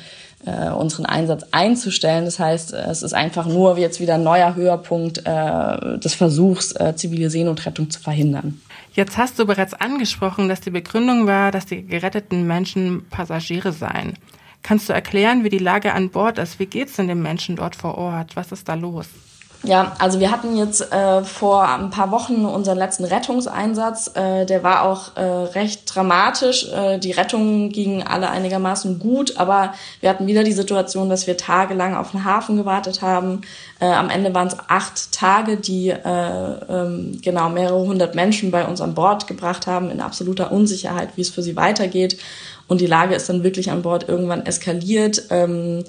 äh, 0.45 0.71
unseren 0.71 1.05
Einsatz 1.05 1.45
einzustellen. 1.51 2.25
Das 2.25 2.39
heißt, 2.39 2.73
es 2.73 3.03
ist 3.03 3.13
einfach 3.13 3.45
nur 3.45 3.77
jetzt 3.77 3.99
wieder 3.99 4.15
ein 4.15 4.23
neuer 4.23 4.55
Höhepunkt 4.55 5.19
äh, 5.25 5.99
des 5.99 6.15
Versuchs, 6.15 6.73
äh, 6.73 6.95
zivile 6.95 7.29
Seenotrettung 7.29 7.89
zu 7.89 7.99
verhindern. 7.99 8.61
Jetzt 8.93 9.17
hast 9.17 9.39
du 9.39 9.45
bereits 9.45 9.73
angesprochen, 9.73 10.49
dass 10.49 10.59
die 10.59 10.69
Begründung 10.69 11.25
war, 11.25 11.51
dass 11.51 11.65
die 11.65 11.85
geretteten 11.85 12.45
Menschen 12.45 13.05
Passagiere 13.09 13.71
seien. 13.71 14.17
Kannst 14.63 14.89
du 14.89 14.93
erklären, 14.93 15.45
wie 15.45 15.49
die 15.49 15.59
Lage 15.59 15.93
an 15.93 16.09
Bord 16.09 16.37
ist? 16.37 16.59
Wie 16.59 16.65
geht 16.65 16.89
es 16.89 16.97
denn 16.97 17.07
den 17.07 17.21
Menschen 17.21 17.55
dort 17.55 17.75
vor 17.75 17.97
Ort? 17.97 18.35
Was 18.35 18.51
ist 18.51 18.67
da 18.67 18.73
los? 18.73 19.07
Ja, 19.63 19.95
also 19.99 20.19
wir 20.19 20.31
hatten 20.31 20.57
jetzt 20.57 20.91
äh, 20.91 21.23
vor 21.23 21.67
ein 21.67 21.91
paar 21.91 22.09
Wochen 22.09 22.45
unseren 22.45 22.79
letzten 22.79 23.05
Rettungseinsatz. 23.05 24.11
Äh, 24.15 24.45
der 24.47 24.63
war 24.63 24.83
auch 24.83 25.15
äh, 25.15 25.21
recht 25.21 25.83
dramatisch. 25.85 26.67
Äh, 26.71 26.97
die 26.97 27.11
Rettungen 27.11 27.69
gingen 27.69 28.01
alle 28.01 28.31
einigermaßen 28.31 28.97
gut, 28.97 29.37
aber 29.37 29.75
wir 29.99 30.09
hatten 30.09 30.25
wieder 30.25 30.43
die 30.43 30.51
Situation, 30.51 31.11
dass 31.11 31.27
wir 31.27 31.37
tagelang 31.37 31.95
auf 31.95 32.09
den 32.09 32.25
Hafen 32.25 32.57
gewartet 32.57 33.03
haben. 33.03 33.41
Äh, 33.79 33.85
am 33.85 34.09
Ende 34.09 34.33
waren 34.33 34.47
es 34.47 34.57
acht 34.67 35.11
Tage, 35.11 35.57
die 35.57 35.89
äh, 35.89 35.99
ähm, 36.67 37.19
genau 37.21 37.49
mehrere 37.49 37.81
hundert 37.81 38.15
Menschen 38.15 38.49
bei 38.49 38.65
uns 38.65 38.81
an 38.81 38.95
Bord 38.95 39.27
gebracht 39.27 39.67
haben, 39.67 39.91
in 39.91 40.01
absoluter 40.01 40.51
Unsicherheit, 40.51 41.09
wie 41.17 41.21
es 41.21 41.29
für 41.29 41.43
sie 41.43 41.55
weitergeht. 41.55 42.17
Und 42.67 42.81
die 42.81 42.87
Lage 42.87 43.13
ist 43.13 43.29
dann 43.29 43.43
wirklich 43.43 43.69
an 43.69 43.83
Bord 43.83 44.09
irgendwann 44.09 44.43
eskaliert. 44.43 45.25
Ähm, 45.29 45.83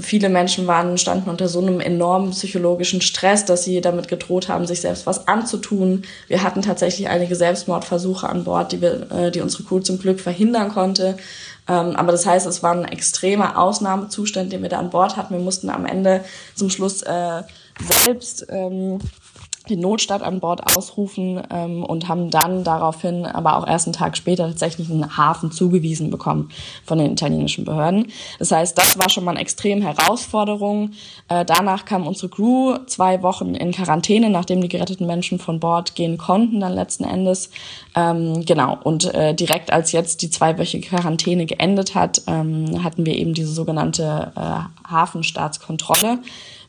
viele 0.00 0.28
Menschen 0.28 0.66
waren, 0.66 0.98
standen 0.98 1.30
unter 1.30 1.48
so 1.48 1.60
einem 1.60 1.80
enormen 1.80 2.30
psychologischen 2.30 3.00
Stress, 3.00 3.44
dass 3.44 3.64
sie 3.64 3.80
damit 3.80 4.08
gedroht 4.08 4.48
haben, 4.48 4.66
sich 4.66 4.80
selbst 4.80 5.06
was 5.06 5.28
anzutun. 5.28 6.02
Wir 6.28 6.42
hatten 6.42 6.62
tatsächlich 6.62 7.08
einige 7.08 7.34
Selbstmordversuche 7.34 8.28
an 8.28 8.44
Bord, 8.44 8.72
die, 8.72 8.80
wir, 8.80 9.10
äh, 9.10 9.30
die 9.30 9.40
unsere 9.40 9.64
Crew 9.64 9.80
zum 9.80 9.98
Glück 9.98 10.20
verhindern 10.20 10.70
konnte. 10.70 11.16
Ähm, 11.68 11.96
aber 11.96 12.12
das 12.12 12.26
heißt, 12.26 12.46
es 12.46 12.62
war 12.62 12.74
ein 12.74 12.84
extremer 12.84 13.58
Ausnahmezustand, 13.58 14.52
den 14.52 14.62
wir 14.62 14.68
da 14.68 14.78
an 14.78 14.90
Bord 14.90 15.16
hatten. 15.16 15.34
Wir 15.34 15.42
mussten 15.42 15.70
am 15.70 15.86
Ende 15.86 16.24
zum 16.54 16.70
Schluss 16.70 17.02
äh, 17.02 17.42
selbst 18.04 18.46
ähm, 18.50 18.98
den 19.68 19.80
Notstand 19.80 20.22
an 20.22 20.40
Bord 20.40 20.76
ausrufen 20.76 21.40
ähm, 21.50 21.84
und 21.84 22.08
haben 22.08 22.30
dann 22.30 22.64
daraufhin 22.64 23.26
aber 23.26 23.56
auch 23.56 23.66
erst 23.66 23.86
einen 23.86 23.94
Tag 23.94 24.16
später 24.16 24.48
tatsächlich 24.48 24.90
einen 24.90 25.16
Hafen 25.16 25.52
zugewiesen 25.52 26.10
bekommen 26.10 26.50
von 26.84 26.98
den 26.98 27.12
italienischen 27.12 27.64
Behörden. 27.64 28.08
Das 28.38 28.50
heißt, 28.50 28.76
das 28.76 28.98
war 28.98 29.08
schon 29.08 29.24
mal 29.24 29.32
eine 29.32 29.40
extrem 29.40 29.82
Herausforderung. 29.82 30.92
Äh, 31.28 31.44
danach 31.44 31.84
kam 31.84 32.06
unsere 32.06 32.28
Crew 32.28 32.76
zwei 32.86 33.22
Wochen 33.22 33.54
in 33.54 33.72
Quarantäne, 33.72 34.30
nachdem 34.30 34.60
die 34.60 34.68
geretteten 34.68 35.06
Menschen 35.06 35.38
von 35.38 35.60
Bord 35.60 35.94
gehen 35.94 36.18
konnten, 36.18 36.60
dann 36.60 36.72
letzten 36.72 37.04
Endes. 37.04 37.50
Ähm, 37.94 38.44
genau, 38.44 38.78
und 38.82 39.12
äh, 39.14 39.34
direkt 39.34 39.72
als 39.72 39.92
jetzt 39.92 40.22
die 40.22 40.30
zweiwöchige 40.30 40.88
Quarantäne 40.88 41.46
geendet 41.46 41.94
hat, 41.94 42.22
ähm, 42.26 42.82
hatten 42.82 43.06
wir 43.06 43.14
eben 43.14 43.34
diese 43.34 43.52
sogenannte 43.52 44.32
äh, 44.34 44.90
Hafenstaatskontrolle 44.90 46.18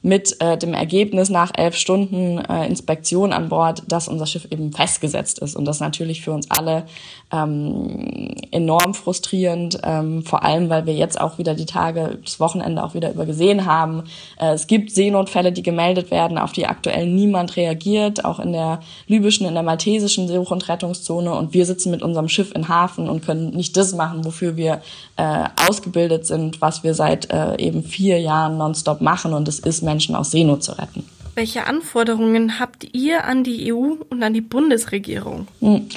mit 0.04 0.40
äh, 0.42 0.58
dem 0.58 0.74
Ergebnis 0.74 1.30
nach 1.30 1.52
elf 1.56 1.76
Stunden 1.76 2.38
äh, 2.38 2.68
Inspektion 2.68 3.32
an 3.32 3.48
Bord, 3.48 3.84
dass 3.88 4.10
unser 4.10 4.26
Schiff 4.26 4.46
eben 4.52 4.74
festgesetzt 4.74 5.40
ist. 5.40 5.56
Und 5.56 5.64
das 5.64 5.80
natürlich 5.80 6.22
für 6.22 6.34
uns 6.34 6.52
alle 6.52 6.86
ähm, 7.32 8.36
enorm 8.52 8.94
frustrierend, 8.94 9.80
ähm, 9.84 10.24
vor 10.24 10.44
allem 10.44 10.70
weil 10.70 10.86
wir 10.86 10.94
jetzt 10.94 11.20
auch 11.20 11.38
wieder 11.38 11.56
die 11.56 11.66
Tage, 11.66 12.20
das 12.24 12.42
Wochenende 12.42 12.84
auch 12.84 12.94
wieder 12.94 13.12
übergesehen 13.12 13.66
haben. 13.66 14.04
Äh, 14.38 14.52
es 14.52 14.68
gibt 14.68 14.92
Seenotfälle, 14.92 15.54
die 15.54 15.64
gemeldet 15.64 16.12
werden, 16.12 16.38
auf 16.38 16.52
die 16.52 16.68
aktuell 16.68 17.08
niemand 17.08 17.56
reagiert, 17.56 18.26
auch 18.26 18.40
in 18.40 18.52
der 18.52 18.82
libyschen, 19.08 19.48
in 19.48 19.54
der 19.54 19.64
maltesischen 19.64 20.28
Such- 20.28 20.52
und 20.52 20.68
Rettungszone. 20.68 21.34
Und 21.34 21.54
wir 21.54 21.66
sitzen 21.66 21.92
mit 21.92 22.04
unserem 22.04 22.28
Schiff 22.28 22.54
in 22.54 22.68
Hafen 22.68 23.10
und 23.10 23.26
können 23.26 23.52
nicht 23.52 23.78
das 23.78 23.94
machen, 23.96 24.26
wofür 24.26 24.58
wir 24.58 24.82
äh, 25.16 25.46
ausgebildet 25.68 26.26
sind, 26.26 26.60
was 26.60 26.84
wir 26.84 26.94
seit 26.94 27.32
äh, 27.32 27.56
eben 27.58 27.84
vier 27.84 28.20
Jahren 28.20 28.58
nonstop 28.58 29.00
machen. 29.00 29.34
Und 29.34 29.48
es 29.48 29.60
ist 29.60 29.82
Menschen 29.94 30.16
aus 30.16 30.32
Seenot 30.32 30.64
zu 30.64 30.72
retten. 30.74 31.08
Welche 31.36 31.66
Anforderungen 31.66 32.60
habt 32.60 32.86
ihr 32.94 33.26
an 33.26 33.44
die 33.44 33.74
EU 33.74 33.96
und 34.10 34.22
an 34.22 34.34
die 34.34 34.42
Bundesregierung? 34.42 35.48
Hm. 35.62 35.88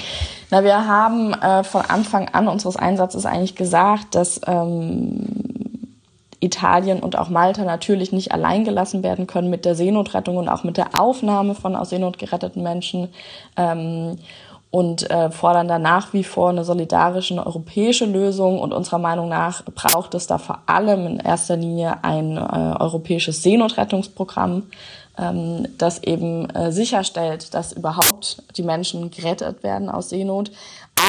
Na, 0.49 0.63
wir 0.63 0.87
haben 0.87 1.33
äh, 1.33 1.63
von 1.63 1.81
Anfang 1.81 2.29
an 2.29 2.47
unseres 2.47 2.75
Einsatzes 2.75 3.25
eigentlich 3.25 3.55
gesagt, 3.55 4.15
dass 4.15 4.41
ähm, 4.47 5.27
Italien 6.39 6.99
und 6.99 7.17
auch 7.17 7.29
Malta 7.29 7.63
natürlich 7.63 8.11
nicht 8.11 8.31
allein 8.31 8.63
gelassen 8.63 9.03
werden 9.03 9.27
können 9.27 9.49
mit 9.49 9.65
der 9.65 9.75
Seenotrettung 9.75 10.37
und 10.37 10.49
auch 10.49 10.63
mit 10.63 10.77
der 10.77 10.99
Aufnahme 10.99 11.55
von 11.55 11.75
aus 11.75 11.89
Seenot 11.89 12.17
geretteten 12.17 12.63
Menschen. 12.63 13.09
Ähm, 13.57 14.17
und 14.69 15.09
äh, 15.09 15.31
fordern 15.31 15.67
da 15.67 15.79
nach 15.79 16.13
wie 16.13 16.23
vor 16.23 16.49
eine 16.49 16.65
solidarische 16.65 17.33
eine 17.33 17.45
europäische 17.45 18.05
Lösung. 18.05 18.59
Und 18.59 18.73
unserer 18.73 18.99
Meinung 18.99 19.29
nach 19.29 19.63
braucht 19.63 20.13
es 20.13 20.27
da 20.27 20.37
vor 20.37 20.59
allem 20.65 21.07
in 21.07 21.19
erster 21.19 21.55
Linie 21.55 22.03
ein 22.03 22.37
äh, 22.37 22.39
europäisches 22.39 23.41
Seenotrettungsprogramm, 23.43 24.63
ähm, 25.17 25.67
das 25.77 26.03
eben 26.03 26.49
äh, 26.49 26.71
sicherstellt, 26.71 27.53
dass 27.53 27.71
überhaupt 27.71 28.43
die 28.57 28.63
Menschen 28.63 29.09
gerettet 29.09 29.63
werden 29.63 29.89
aus 29.89 30.09
Seenot, 30.09 30.51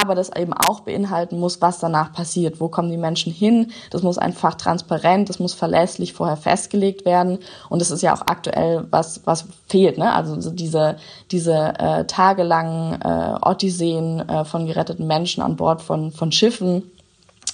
aber 0.00 0.14
das 0.14 0.34
eben 0.34 0.52
auch 0.52 0.80
beinhalten 0.80 1.38
muss, 1.38 1.60
was 1.60 1.78
danach 1.78 2.12
passiert. 2.12 2.60
Wo 2.60 2.68
kommen 2.68 2.90
die 2.90 2.96
Menschen 2.96 3.32
hin? 3.32 3.72
Das 3.90 4.02
muss 4.02 4.18
einfach 4.18 4.54
transparent, 4.54 5.28
das 5.28 5.38
muss 5.38 5.54
verlässlich 5.54 6.12
vorher 6.12 6.36
festgelegt 6.36 7.04
werden. 7.04 7.38
Und 7.68 7.80
das 7.80 7.90
ist 7.90 8.02
ja 8.02 8.14
auch 8.14 8.22
aktuell 8.22 8.86
was, 8.90 9.22
was 9.24 9.46
fehlt. 9.66 9.98
Ne? 9.98 10.12
Also 10.12 10.40
so 10.40 10.50
diese, 10.50 10.96
diese 11.30 11.74
äh, 11.78 12.04
tagelangen 12.04 13.00
äh, 13.00 13.38
Odysseen 13.42 14.28
äh, 14.28 14.44
von 14.44 14.66
geretteten 14.66 15.06
Menschen 15.06 15.42
an 15.42 15.56
Bord 15.56 15.82
von, 15.82 16.12
von 16.12 16.32
Schiffen, 16.32 16.82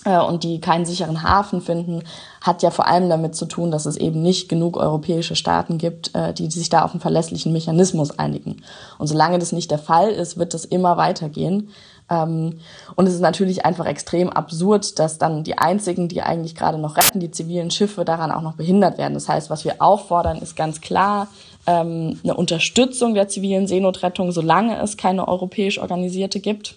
äh, 0.04 0.18
und 0.18 0.44
die 0.44 0.60
keinen 0.60 0.84
sicheren 0.84 1.22
Hafen 1.22 1.60
finden, 1.60 2.02
hat 2.40 2.62
ja 2.62 2.70
vor 2.70 2.86
allem 2.86 3.08
damit 3.08 3.34
zu 3.34 3.46
tun, 3.46 3.70
dass 3.70 3.86
es 3.86 3.96
eben 3.96 4.22
nicht 4.22 4.48
genug 4.48 4.76
europäische 4.76 5.36
Staaten 5.36 5.78
gibt, 5.78 6.14
äh, 6.14 6.32
die 6.32 6.50
sich 6.50 6.68
da 6.68 6.84
auf 6.84 6.92
einen 6.92 7.00
verlässlichen 7.00 7.52
Mechanismus 7.52 8.18
einigen. 8.18 8.62
Und 8.98 9.06
solange 9.06 9.38
das 9.38 9.52
nicht 9.52 9.70
der 9.70 9.78
Fall 9.78 10.10
ist, 10.10 10.38
wird 10.38 10.54
das 10.54 10.64
immer 10.64 10.96
weitergehen. 10.96 11.70
Ähm, 12.10 12.60
und 12.96 13.06
es 13.06 13.14
ist 13.14 13.20
natürlich 13.20 13.64
einfach 13.64 13.86
extrem 13.86 14.30
absurd, 14.30 14.98
dass 14.98 15.18
dann 15.18 15.44
die 15.44 15.58
einzigen, 15.58 16.08
die 16.08 16.22
eigentlich 16.22 16.54
gerade 16.54 16.78
noch 16.78 16.96
retten, 16.96 17.20
die 17.20 17.30
zivilen 17.30 17.70
Schiffe, 17.70 18.04
daran 18.04 18.30
auch 18.30 18.42
noch 18.42 18.54
behindert 18.54 18.98
werden. 18.98 19.14
Das 19.14 19.28
heißt, 19.28 19.50
was 19.50 19.64
wir 19.64 19.80
auffordern, 19.80 20.38
ist 20.38 20.56
ganz 20.56 20.80
klar 20.80 21.28
ähm, 21.66 22.20
eine 22.22 22.34
Unterstützung 22.34 23.14
der 23.14 23.28
zivilen 23.28 23.66
Seenotrettung, 23.66 24.32
solange 24.32 24.80
es 24.82 24.96
keine 24.96 25.28
europäisch 25.28 25.78
organisierte 25.78 26.40
gibt. 26.40 26.76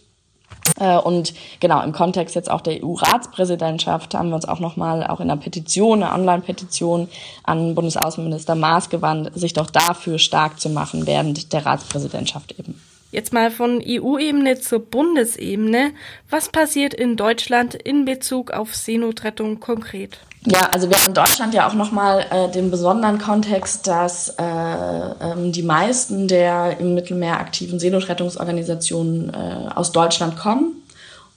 Äh, 0.80 0.98
und 0.98 1.34
genau, 1.60 1.82
im 1.82 1.92
Kontext 1.92 2.36
jetzt 2.36 2.50
auch 2.50 2.62
der 2.62 2.84
EU-Ratspräsidentschaft 2.84 4.14
haben 4.14 4.30
wir 4.30 4.36
uns 4.36 4.48
auch 4.48 4.60
nochmal 4.60 5.06
auch 5.06 5.20
in 5.20 5.30
einer 5.30 5.40
Petition, 5.40 6.04
einer 6.04 6.14
Online-Petition 6.14 7.10
an 7.44 7.76
Bundesaußenminister 7.76 8.56
Maas 8.56 8.90
gewandt, 8.90 9.32
sich 9.36 9.54
doch 9.54 9.70
dafür 9.70 10.20
stark 10.20 10.60
zu 10.60 10.70
machen 10.70 11.06
während 11.06 11.52
der 11.54 11.66
Ratspräsidentschaft 11.66 12.58
eben. 12.58 12.80
Jetzt 13.12 13.32
mal 13.32 13.52
von 13.52 13.82
EU-Ebene 13.86 14.60
zur 14.60 14.80
Bundesebene. 14.80 15.92
Was 16.30 16.50
passiert 16.50 16.94
in 16.94 17.16
Deutschland 17.16 17.74
in 17.74 18.04
Bezug 18.04 18.52
auf 18.52 18.76
Seenotrettung 18.76 19.60
konkret? 19.60 20.20
Ja, 20.46 20.70
also 20.72 20.90
wir 20.90 20.98
haben 20.98 21.08
in 21.08 21.14
Deutschland 21.14 21.54
ja 21.54 21.68
auch 21.68 21.74
nochmal 21.74 22.26
äh, 22.30 22.52
den 22.52 22.70
besonderen 22.70 23.18
Kontext, 23.18 23.88
dass 23.88 24.30
äh, 24.38 24.44
ähm, 24.44 25.52
die 25.52 25.64
meisten 25.64 26.28
der 26.28 26.80
im 26.80 26.96
Mittelmeer 26.96 27.40
aktiven 27.40 27.80
Seenotrettungsorganisationen 27.80 29.34
äh, 29.34 29.70
aus 29.74 29.92
Deutschland 29.92 30.38
kommen 30.38 30.84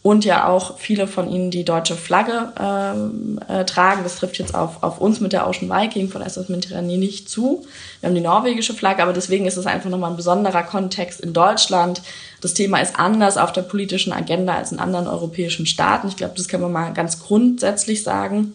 und 0.02 0.24
ja 0.24 0.48
auch 0.48 0.78
viele 0.78 1.06
von 1.06 1.30
ihnen 1.30 1.50
die 1.50 1.64
deutsche 1.64 1.94
Flagge 1.94 2.52
ähm, 2.58 3.38
äh, 3.48 3.66
tragen. 3.66 4.02
Das 4.02 4.16
trifft 4.16 4.38
jetzt 4.38 4.54
auf, 4.54 4.82
auf 4.82 4.98
uns 4.98 5.20
mit 5.20 5.34
der 5.34 5.46
Ocean 5.46 5.68
Viking 5.68 6.08
von 6.08 6.22
SS 6.22 6.48
Mediterranee 6.48 6.96
nicht 6.96 7.28
zu. 7.28 7.66
Wir 8.00 8.08
haben 8.08 8.14
die 8.14 8.22
norwegische 8.22 8.72
Flagge, 8.72 9.02
aber 9.02 9.12
deswegen 9.12 9.44
ist 9.44 9.58
es 9.58 9.66
einfach 9.66 9.90
nochmal 9.90 10.10
ein 10.10 10.16
besonderer 10.16 10.62
Kontext 10.62 11.20
in 11.20 11.34
Deutschland. 11.34 12.00
Das 12.40 12.54
Thema 12.54 12.80
ist 12.80 12.98
anders 12.98 13.36
auf 13.36 13.52
der 13.52 13.62
politischen 13.62 14.14
Agenda 14.14 14.54
als 14.54 14.72
in 14.72 14.78
anderen 14.78 15.06
europäischen 15.06 15.66
Staaten. 15.66 16.08
Ich 16.08 16.16
glaube, 16.16 16.34
das 16.34 16.48
kann 16.48 16.62
man 16.62 16.72
mal 16.72 16.94
ganz 16.94 17.22
grundsätzlich 17.22 18.02
sagen. 18.02 18.54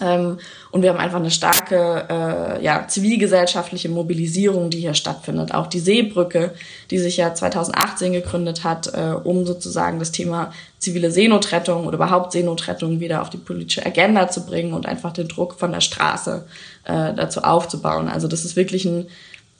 Ähm, 0.00 0.38
und 0.70 0.82
wir 0.82 0.90
haben 0.90 0.98
einfach 0.98 1.18
eine 1.18 1.30
starke 1.30 2.06
äh, 2.08 2.64
ja, 2.64 2.86
zivilgesellschaftliche 2.86 3.88
Mobilisierung, 3.88 4.70
die 4.70 4.80
hier 4.80 4.94
stattfindet. 4.94 5.54
Auch 5.54 5.66
die 5.66 5.80
Seebrücke, 5.80 6.52
die 6.90 6.98
sich 6.98 7.16
ja 7.16 7.34
2018 7.34 8.12
gegründet 8.12 8.64
hat, 8.64 8.92
äh, 8.94 9.14
um 9.22 9.46
sozusagen 9.46 9.98
das 9.98 10.12
Thema 10.12 10.52
zivile 10.78 11.10
Seenotrettung 11.10 11.86
oder 11.86 11.96
überhaupt 11.96 12.32
Seenotrettung 12.32 13.00
wieder 13.00 13.22
auf 13.22 13.30
die 13.30 13.38
politische 13.38 13.84
Agenda 13.84 14.28
zu 14.28 14.46
bringen 14.46 14.72
und 14.72 14.86
einfach 14.86 15.12
den 15.12 15.28
Druck 15.28 15.58
von 15.58 15.72
der 15.72 15.80
Straße 15.80 16.46
äh, 16.84 17.14
dazu 17.14 17.42
aufzubauen. 17.42 18.08
Also 18.08 18.28
das 18.28 18.44
ist 18.44 18.56
wirklich 18.56 18.84
ein, 18.84 19.08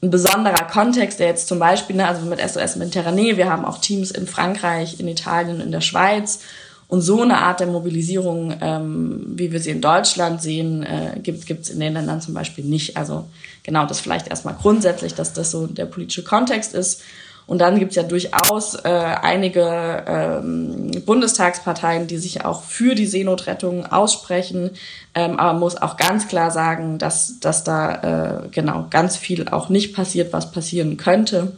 ein 0.03 0.11
besonderer 0.11 0.65
Kontext, 0.71 1.19
der 1.19 1.27
jetzt 1.27 1.49
zum 1.49 1.59
Beispiel, 1.59 1.97
ne, 1.97 2.07
also 2.07 2.25
mit 2.27 2.41
SOS 2.41 2.77
Mediterranee, 2.77 3.37
wir 3.37 3.51
haben 3.51 3.65
auch 3.65 3.79
Teams 3.79 4.13
in 4.13 4.29
Frankreich, 4.29 5.01
in 5.01 5.09
Italien, 5.09 5.61
in 5.61 5.73
der 5.73 5.81
Schweiz 5.81 6.41
und 6.89 7.03
so 7.03 7.21
eine 7.21 7.39
Art 7.39 7.61
der 7.61 7.67
Mobilisierung, 7.67 8.55
ähm, 8.63 9.27
wie 9.35 9.53
wir 9.53 9.61
sie 9.61 9.71
in 9.71 9.83
Deutschland 9.83 10.41
sehen, 10.41 10.83
äh, 10.83 11.21
gibt 11.23 11.49
es 11.51 11.69
in 11.69 11.81
den 11.81 11.93
Ländern 11.93 12.23
zum 12.23 12.33
Beispiel 12.33 12.65
nicht. 12.65 12.97
Also 12.97 13.27
genau 13.63 13.85
das 13.85 14.01
vielleicht 14.01 14.29
erstmal 14.29 14.55
grundsätzlich, 14.55 15.15
dass 15.15 15.35
das 15.35 15.51
so 15.51 15.67
der 15.67 15.85
politische 15.85 16.25
Kontext 16.25 16.75
ist. 16.75 17.03
Und 17.47 17.59
dann 17.59 17.79
gibt 17.79 17.93
es 17.93 17.97
ja 17.97 18.03
durchaus 18.03 18.75
äh, 18.75 18.89
einige 18.89 20.05
ähm, 20.07 20.91
Bundestagsparteien, 21.05 22.07
die 22.07 22.19
sich 22.19 22.45
auch 22.45 22.63
für 22.63 22.95
die 22.95 23.07
Seenotrettung 23.07 23.87
aussprechen. 23.87 24.71
Ähm, 25.15 25.39
aber 25.39 25.53
man 25.53 25.61
muss 25.61 25.81
auch 25.81 25.97
ganz 25.97 26.29
klar 26.29 26.51
sagen, 26.51 26.99
dass, 26.99 27.41
dass 27.41 27.65
da 27.65 28.43
äh, 28.45 28.49
genau 28.51 28.87
ganz 28.91 29.17
viel 29.17 29.49
auch 29.49 29.71
nicht 29.71 29.95
passiert, 29.95 30.33
was 30.33 30.53
passieren 30.53 30.99
könnte. 30.99 31.53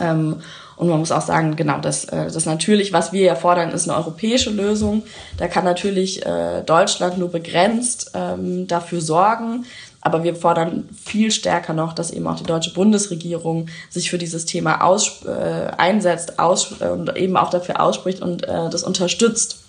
Ähm, 0.00 0.36
und 0.76 0.88
man 0.88 0.98
muss 0.98 1.10
auch 1.10 1.22
sagen, 1.22 1.56
genau, 1.56 1.78
das, 1.78 2.04
äh, 2.04 2.30
das 2.30 2.44
natürlich, 2.44 2.92
was 2.92 3.12
wir 3.12 3.22
ja 3.22 3.34
fordern, 3.34 3.70
ist 3.70 3.88
eine 3.88 3.98
europäische 3.98 4.50
Lösung. 4.50 5.02
Da 5.38 5.48
kann 5.48 5.64
natürlich 5.64 6.24
äh, 6.24 6.62
Deutschland 6.62 7.18
nur 7.18 7.30
begrenzt 7.30 8.12
ähm, 8.14 8.66
dafür 8.66 9.00
sorgen. 9.00 9.64
Aber 10.02 10.22
wir 10.22 10.36
fordern 10.36 10.88
viel 11.04 11.32
stärker 11.32 11.72
noch, 11.72 11.92
dass 11.92 12.12
eben 12.12 12.28
auch 12.28 12.36
die 12.36 12.44
deutsche 12.44 12.72
Bundesregierung 12.72 13.68
sich 13.90 14.08
für 14.08 14.18
dieses 14.18 14.44
Thema 14.44 14.84
aus, 14.84 15.24
äh, 15.24 15.72
einsetzt 15.78 16.38
aus, 16.38 16.80
äh, 16.80 16.90
und 16.90 17.16
eben 17.16 17.36
auch 17.36 17.50
dafür 17.50 17.80
ausspricht 17.80 18.22
und 18.22 18.44
äh, 18.44 18.70
das 18.70 18.84
unterstützt. 18.84 19.64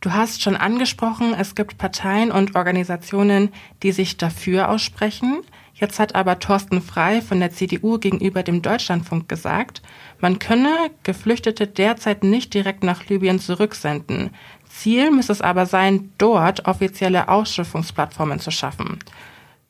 Du 0.00 0.12
hast 0.12 0.42
schon 0.42 0.54
angesprochen, 0.54 1.34
es 1.38 1.54
gibt 1.54 1.78
Parteien 1.78 2.30
und 2.30 2.56
Organisationen, 2.56 3.50
die 3.82 3.92
sich 3.92 4.16
dafür 4.16 4.68
aussprechen. 4.68 5.38
Jetzt 5.80 6.00
hat 6.00 6.16
aber 6.16 6.40
Thorsten 6.40 6.82
Frei 6.82 7.20
von 7.20 7.38
der 7.38 7.52
CDU 7.52 7.98
gegenüber 7.98 8.42
dem 8.42 8.62
Deutschlandfunk 8.62 9.28
gesagt, 9.28 9.80
man 10.20 10.40
könne 10.40 10.74
Geflüchtete 11.04 11.68
derzeit 11.68 12.24
nicht 12.24 12.52
direkt 12.52 12.82
nach 12.82 13.06
Libyen 13.06 13.38
zurücksenden. 13.38 14.30
Ziel 14.68 15.12
müsse 15.12 15.32
es 15.32 15.40
aber 15.40 15.66
sein, 15.66 16.10
dort 16.18 16.66
offizielle 16.66 17.28
Ausschiffungsplattformen 17.28 18.40
zu 18.40 18.50
schaffen. 18.50 18.98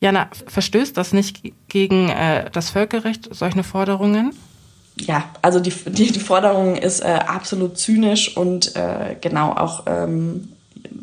Jana, 0.00 0.28
verstößt 0.46 0.96
das 0.96 1.12
nicht 1.12 1.52
gegen 1.68 2.08
äh, 2.08 2.50
das 2.52 2.70
Völkerrecht, 2.70 3.28
solche 3.34 3.62
Forderungen? 3.64 4.32
Ja, 4.96 5.24
also 5.42 5.60
die, 5.60 5.70
die, 5.70 6.10
die 6.10 6.20
Forderung 6.20 6.76
ist 6.76 7.00
äh, 7.00 7.18
absolut 7.26 7.78
zynisch 7.78 8.36
und 8.36 8.74
äh, 8.76 9.16
genau 9.20 9.52
auch 9.52 9.84
ähm, 9.86 10.48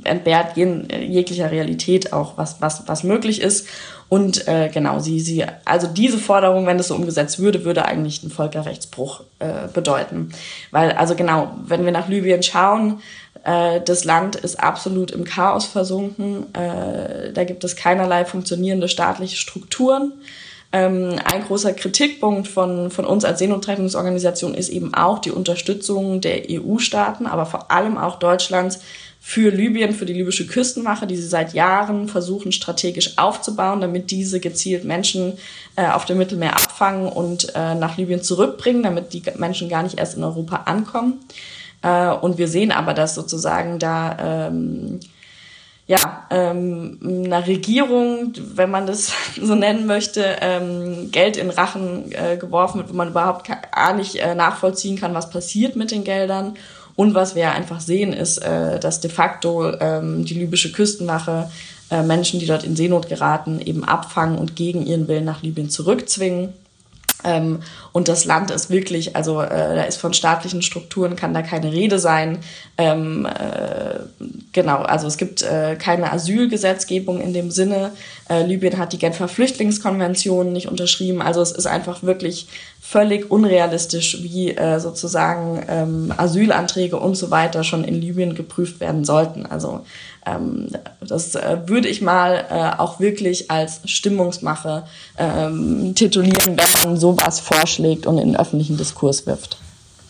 entbehrt 0.03 0.57
jeglicher 0.57 1.51
Realität 1.51 2.13
auch, 2.13 2.37
was, 2.37 2.61
was, 2.61 2.87
was 2.87 3.03
möglich 3.03 3.41
ist. 3.41 3.67
Und 4.07 4.47
äh, 4.47 4.69
genau, 4.69 4.99
sie, 4.99 5.19
sie, 5.19 5.45
also 5.65 5.87
diese 5.87 6.19
Forderung, 6.19 6.67
wenn 6.67 6.77
das 6.77 6.89
so 6.89 6.95
umgesetzt 6.95 7.39
würde, 7.39 7.65
würde 7.65 7.85
eigentlich 7.85 8.21
einen 8.21 8.31
Völkerrechtsbruch 8.31 9.21
äh, 9.39 9.67
bedeuten. 9.73 10.31
Weil, 10.71 10.91
also 10.91 11.15
genau, 11.15 11.55
wenn 11.65 11.85
wir 11.85 11.91
nach 11.91 12.07
Libyen 12.07 12.43
schauen, 12.43 13.01
äh, 13.43 13.81
das 13.81 14.03
Land 14.03 14.35
ist 14.35 14.59
absolut 14.59 15.11
im 15.11 15.23
Chaos 15.23 15.65
versunken. 15.65 16.53
Äh, 16.53 17.31
da 17.33 17.43
gibt 17.43 17.63
es 17.63 17.75
keinerlei 17.75 18.25
funktionierende 18.25 18.87
staatliche 18.89 19.37
Strukturen. 19.37 20.13
Ähm, 20.71 21.15
ein 21.23 21.45
großer 21.45 21.73
Kritikpunkt 21.73 22.47
von, 22.47 22.91
von 22.91 23.05
uns 23.05 23.23
als 23.23 23.39
Seenotrettungsorganisation 23.39 24.53
ist 24.53 24.69
eben 24.69 24.93
auch 24.93 25.19
die 25.19 25.31
Unterstützung 25.31 26.21
der 26.21 26.43
EU-Staaten, 26.49 27.27
aber 27.27 27.45
vor 27.45 27.71
allem 27.71 27.97
auch 27.97 28.19
Deutschlands 28.19 28.81
für 29.27 29.49
Libyen, 29.49 29.91
für 29.91 30.05
die 30.05 30.13
libysche 30.13 30.45
Küstenwache, 30.45 31.07
die 31.07 31.15
sie 31.15 31.27
seit 31.27 31.55
Jahren 31.55 32.07
versuchen 32.07 32.51
strategisch 32.51 33.17
aufzubauen, 33.17 33.81
damit 33.81 34.11
diese 34.11 34.39
gezielt 34.39 34.85
Menschen 34.85 35.39
äh, 35.75 35.87
auf 35.87 36.05
dem 36.05 36.19
Mittelmeer 36.19 36.53
abfangen 36.53 37.07
und 37.07 37.51
äh, 37.55 37.73
nach 37.73 37.97
Libyen 37.97 38.21
zurückbringen, 38.21 38.83
damit 38.83 39.13
die 39.13 39.23
Menschen 39.35 39.67
gar 39.67 39.81
nicht 39.81 39.97
erst 39.97 40.15
in 40.15 40.23
Europa 40.23 40.57
ankommen. 40.65 41.21
Äh, 41.81 42.11
und 42.11 42.37
wir 42.37 42.47
sehen 42.47 42.71
aber, 42.71 42.93
dass 42.93 43.15
sozusagen 43.15 43.79
da 43.79 44.47
ähm, 44.47 44.99
ja, 45.87 46.27
ähm, 46.29 46.99
einer 47.25 47.47
Regierung, 47.47 48.31
wenn 48.53 48.69
man 48.69 48.85
das 48.85 49.11
so 49.41 49.55
nennen 49.55 49.87
möchte, 49.87 50.37
ähm, 50.41 51.09
Geld 51.11 51.35
in 51.37 51.49
Rachen 51.49 52.11
äh, 52.11 52.37
geworfen 52.37 52.77
wird, 52.77 52.91
wo 52.91 52.93
man 52.93 53.09
überhaupt 53.09 53.47
gar 53.47 53.93
nicht 53.95 54.17
äh, 54.17 54.35
nachvollziehen 54.35 54.99
kann, 54.99 55.15
was 55.15 55.31
passiert 55.31 55.75
mit 55.75 55.89
den 55.89 56.03
Geldern. 56.03 56.57
Und 56.95 57.13
was 57.13 57.35
wir 57.35 57.51
einfach 57.51 57.81
sehen, 57.81 58.13
ist, 58.13 58.37
äh, 58.37 58.79
dass 58.79 59.01
de 59.01 59.11
facto 59.11 59.73
ähm, 59.79 60.23
die 60.23 60.35
libysche 60.35 60.71
Küstenwache 60.71 61.49
äh, 61.91 62.03
Menschen, 62.03 62.39
die 62.39 62.45
dort 62.45 62.63
in 62.63 62.75
Seenot 62.75 63.09
geraten, 63.09 63.59
eben 63.59 63.83
abfangen 63.83 64.37
und 64.37 64.55
gegen 64.55 64.85
ihren 64.85 65.07
Willen 65.07 65.25
nach 65.25 65.43
Libyen 65.43 65.69
zurückzwingen. 65.69 66.53
Ähm, 67.25 67.59
und 67.91 68.07
das 68.07 68.25
Land 68.25 68.51
ist 68.51 68.69
wirklich, 68.69 69.15
also 69.15 69.41
äh, 69.41 69.75
da 69.75 69.83
ist 69.83 69.97
von 69.97 70.13
staatlichen 70.13 70.61
Strukturen 70.61 71.15
kann 71.15 71.33
da 71.33 71.41
keine 71.41 71.71
Rede 71.71 71.99
sein. 71.99 72.39
Ähm, 72.77 73.25
äh, 73.25 73.99
genau, 74.53 74.77
also 74.77 75.07
es 75.07 75.17
gibt 75.17 75.41
äh, 75.41 75.75
keine 75.75 76.11
Asylgesetzgebung 76.11 77.19
in 77.19 77.33
dem 77.33 77.51
Sinne. 77.51 77.91
Äh, 78.29 78.43
Libyen 78.45 78.77
hat 78.77 78.93
die 78.93 78.97
Genfer 78.97 79.27
Flüchtlingskonvention 79.27 80.53
nicht 80.53 80.67
unterschrieben. 80.67 81.21
Also 81.21 81.41
es 81.41 81.51
ist 81.51 81.67
einfach 81.67 82.03
wirklich 82.03 82.47
völlig 82.81 83.31
unrealistisch, 83.31 84.21
wie 84.21 84.51
äh, 84.51 84.79
sozusagen 84.79 85.63
ähm, 85.67 86.13
Asylanträge 86.15 86.97
und 86.97 87.15
so 87.15 87.31
weiter 87.31 87.63
schon 87.63 87.83
in 87.83 87.95
Libyen 87.95 88.35
geprüft 88.35 88.79
werden 88.79 89.03
sollten. 89.03 89.45
Also 89.45 89.85
ähm, 90.25 90.69
das 91.01 91.35
äh, 91.35 91.57
würde 91.65 91.87
ich 91.87 92.01
mal 92.01 92.45
äh, 92.49 92.79
auch 92.79 92.99
wirklich 92.99 93.51
als 93.51 93.81
Stimmungsmache 93.85 94.83
ähm, 95.17 95.93
titulieren, 95.95 96.57
wenn 96.57 96.83
man 96.83 96.97
sowas 96.97 97.39
vorschlägt 97.39 98.05
und 98.07 98.17
in 98.17 98.29
den 98.29 98.39
öffentlichen 98.39 98.77
Diskurs 98.77 99.25
wirft. 99.25 99.57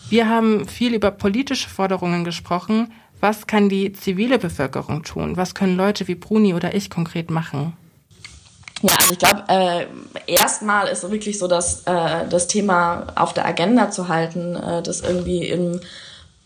Wir 0.08 0.28
haben 0.28 0.68
viel 0.68 0.94
über 0.94 1.10
politische 1.10 1.68
Forderungen 1.68 2.24
gesprochen. 2.24 2.92
Was 3.20 3.46
kann 3.46 3.68
die 3.68 3.92
zivile 3.92 4.38
Bevölkerung 4.38 5.02
tun? 5.02 5.36
Was 5.36 5.54
können 5.54 5.76
Leute 5.76 6.06
wie 6.06 6.14
Bruni 6.14 6.54
oder 6.54 6.74
ich 6.74 6.90
konkret 6.90 7.30
machen? 7.30 7.72
Ja, 8.82 8.94
also 9.00 9.12
ich 9.12 9.18
glaube, 9.18 9.44
äh, 9.48 9.86
erstmal 10.26 10.88
ist 10.88 11.08
wirklich 11.10 11.38
so, 11.38 11.48
dass 11.48 11.82
äh, 11.86 12.28
das 12.28 12.46
Thema 12.46 13.06
auf 13.14 13.32
der 13.32 13.46
Agenda 13.46 13.90
zu 13.90 14.08
halten, 14.08 14.54
äh, 14.54 14.82
das 14.82 15.00
irgendwie 15.00 15.46
im 15.46 15.80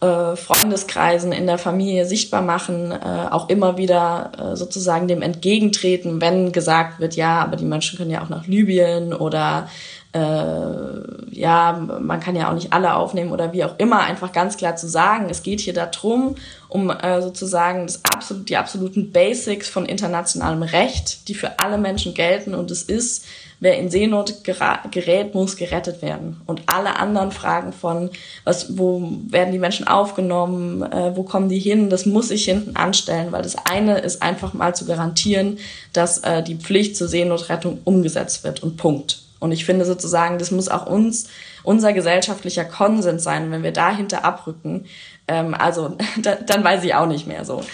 äh, 0.00 0.36
Freundeskreisen, 0.36 1.32
in 1.32 1.46
der 1.46 1.58
Familie 1.58 2.06
sichtbar 2.06 2.42
machen, 2.42 2.90
äh, 2.92 3.28
auch 3.30 3.48
immer 3.48 3.76
wieder 3.76 4.32
äh, 4.38 4.56
sozusagen 4.56 5.08
dem 5.08 5.22
entgegentreten, 5.22 6.20
wenn 6.20 6.52
gesagt 6.52 7.00
wird, 7.00 7.16
ja, 7.16 7.40
aber 7.40 7.56
die 7.56 7.64
Menschen 7.64 7.98
können 7.98 8.10
ja 8.10 8.22
auch 8.22 8.28
nach 8.28 8.46
Libyen 8.46 9.12
oder 9.12 9.68
äh, 10.12 11.30
ja, 11.30 11.86
man 12.00 12.20
kann 12.20 12.34
ja 12.34 12.50
auch 12.50 12.54
nicht 12.54 12.72
alle 12.72 12.94
aufnehmen 12.94 13.30
oder 13.30 13.52
wie 13.52 13.64
auch 13.64 13.78
immer, 13.78 14.00
einfach 14.00 14.32
ganz 14.32 14.56
klar 14.56 14.74
zu 14.74 14.88
sagen, 14.88 15.28
es 15.30 15.42
geht 15.42 15.60
hier 15.60 15.72
darum, 15.72 16.34
um 16.68 16.90
äh, 16.90 17.22
sozusagen 17.22 17.86
das 17.86 18.04
absolut, 18.04 18.48
die 18.48 18.56
absoluten 18.56 19.12
Basics 19.12 19.68
von 19.68 19.86
internationalem 19.86 20.62
Recht, 20.62 21.28
die 21.28 21.34
für 21.34 21.60
alle 21.60 21.78
Menschen 21.78 22.14
gelten 22.14 22.54
und 22.54 22.72
es 22.72 22.82
ist, 22.82 23.24
wer 23.60 23.78
in 23.78 23.88
Seenot 23.88 24.42
gerät, 24.42 25.34
muss 25.34 25.56
gerettet 25.56 26.02
werden. 26.02 26.40
Und 26.46 26.62
alle 26.66 26.96
anderen 26.96 27.30
Fragen 27.30 27.72
von, 27.72 28.10
was, 28.42 28.76
wo 28.78 29.12
werden 29.28 29.52
die 29.52 29.58
Menschen 29.58 29.86
aufgenommen, 29.86 30.82
äh, 30.82 31.14
wo 31.14 31.22
kommen 31.22 31.48
die 31.48 31.60
hin, 31.60 31.88
das 31.88 32.04
muss 32.04 32.32
ich 32.32 32.46
hinten 32.46 32.74
anstellen, 32.74 33.30
weil 33.30 33.42
das 33.42 33.56
eine 33.70 33.98
ist 33.98 34.22
einfach 34.22 34.54
mal 34.54 34.74
zu 34.74 34.86
garantieren, 34.86 35.58
dass 35.92 36.18
äh, 36.18 36.42
die 36.42 36.56
Pflicht 36.56 36.96
zur 36.96 37.06
Seenotrettung 37.06 37.78
umgesetzt 37.84 38.42
wird 38.42 38.62
und 38.62 38.76
Punkt. 38.76 39.29
Und 39.40 39.52
ich 39.52 39.64
finde 39.64 39.84
sozusagen, 39.84 40.38
das 40.38 40.50
muss 40.50 40.68
auch 40.68 40.86
uns, 40.86 41.28
unser 41.64 41.92
gesellschaftlicher 41.92 42.64
Konsens 42.64 43.24
sein, 43.24 43.50
wenn 43.50 43.62
wir 43.62 43.72
dahinter 43.72 44.24
abrücken. 44.24 44.84
Ähm, 45.26 45.54
also, 45.54 45.96
da, 46.22 46.36
dann 46.36 46.62
weiß 46.62 46.84
ich 46.84 46.94
auch 46.94 47.06
nicht 47.06 47.26
mehr 47.26 47.44
so. 47.44 47.64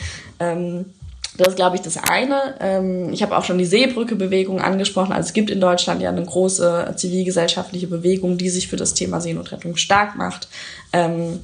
Ähm, 0.40 0.86
das 1.36 1.48
ist, 1.48 1.56
glaube 1.56 1.76
ich, 1.76 1.82
das 1.82 1.98
eine. 1.98 2.54
Ähm, 2.60 3.12
ich 3.12 3.22
habe 3.22 3.36
auch 3.36 3.44
schon 3.44 3.58
die 3.58 3.66
Seebrücke-Bewegung 3.66 4.60
angesprochen. 4.60 5.12
Also 5.12 5.26
es 5.26 5.32
gibt 5.34 5.50
in 5.50 5.60
Deutschland 5.60 6.00
ja 6.00 6.08
eine 6.08 6.24
große 6.24 6.94
zivilgesellschaftliche 6.96 7.88
Bewegung, 7.88 8.38
die 8.38 8.48
sich 8.48 8.68
für 8.68 8.76
das 8.76 8.94
Thema 8.94 9.20
Seenotrettung 9.20 9.76
stark 9.76 10.16
macht. 10.16 10.48
Ähm, 10.94 11.40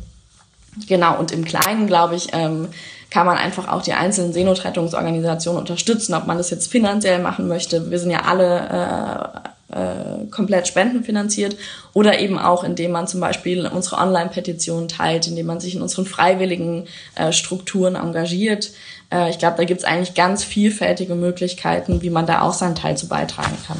genau, 0.88 1.18
und 1.18 1.32
im 1.32 1.44
Kleinen, 1.44 1.86
glaube 1.86 2.14
ich, 2.14 2.28
ähm, 2.32 2.68
kann 3.10 3.26
man 3.26 3.36
einfach 3.36 3.68
auch 3.68 3.82
die 3.82 3.92
einzelnen 3.92 4.32
Seenotrettungsorganisationen 4.32 5.60
unterstützen, 5.60 6.14
ob 6.14 6.26
man 6.26 6.38
das 6.38 6.48
jetzt 6.48 6.70
finanziell 6.70 7.18
machen 7.18 7.46
möchte. 7.46 7.90
Wir 7.90 7.98
sind 7.98 8.10
ja 8.10 8.22
alle 8.22 9.51
äh, 9.72 10.26
komplett 10.30 10.68
spendenfinanziert 10.68 11.56
oder 11.92 12.18
eben 12.18 12.38
auch, 12.38 12.64
indem 12.64 12.92
man 12.92 13.08
zum 13.08 13.20
Beispiel 13.20 13.66
unsere 13.66 13.96
Online-Petitionen 13.96 14.88
teilt, 14.88 15.26
indem 15.26 15.46
man 15.46 15.60
sich 15.60 15.74
in 15.74 15.82
unseren 15.82 16.06
freiwilligen 16.06 16.86
äh, 17.14 17.32
Strukturen 17.32 17.94
engagiert. 17.94 18.70
Äh, 19.12 19.30
ich 19.30 19.38
glaube, 19.38 19.56
da 19.56 19.64
gibt 19.64 19.80
es 19.80 19.84
eigentlich 19.84 20.14
ganz 20.14 20.44
vielfältige 20.44 21.14
Möglichkeiten, 21.14 22.02
wie 22.02 22.10
man 22.10 22.26
da 22.26 22.42
auch 22.42 22.54
seinen 22.54 22.74
Teil 22.74 22.96
zu 22.96 23.08
beitragen 23.08 23.56
kann. 23.66 23.78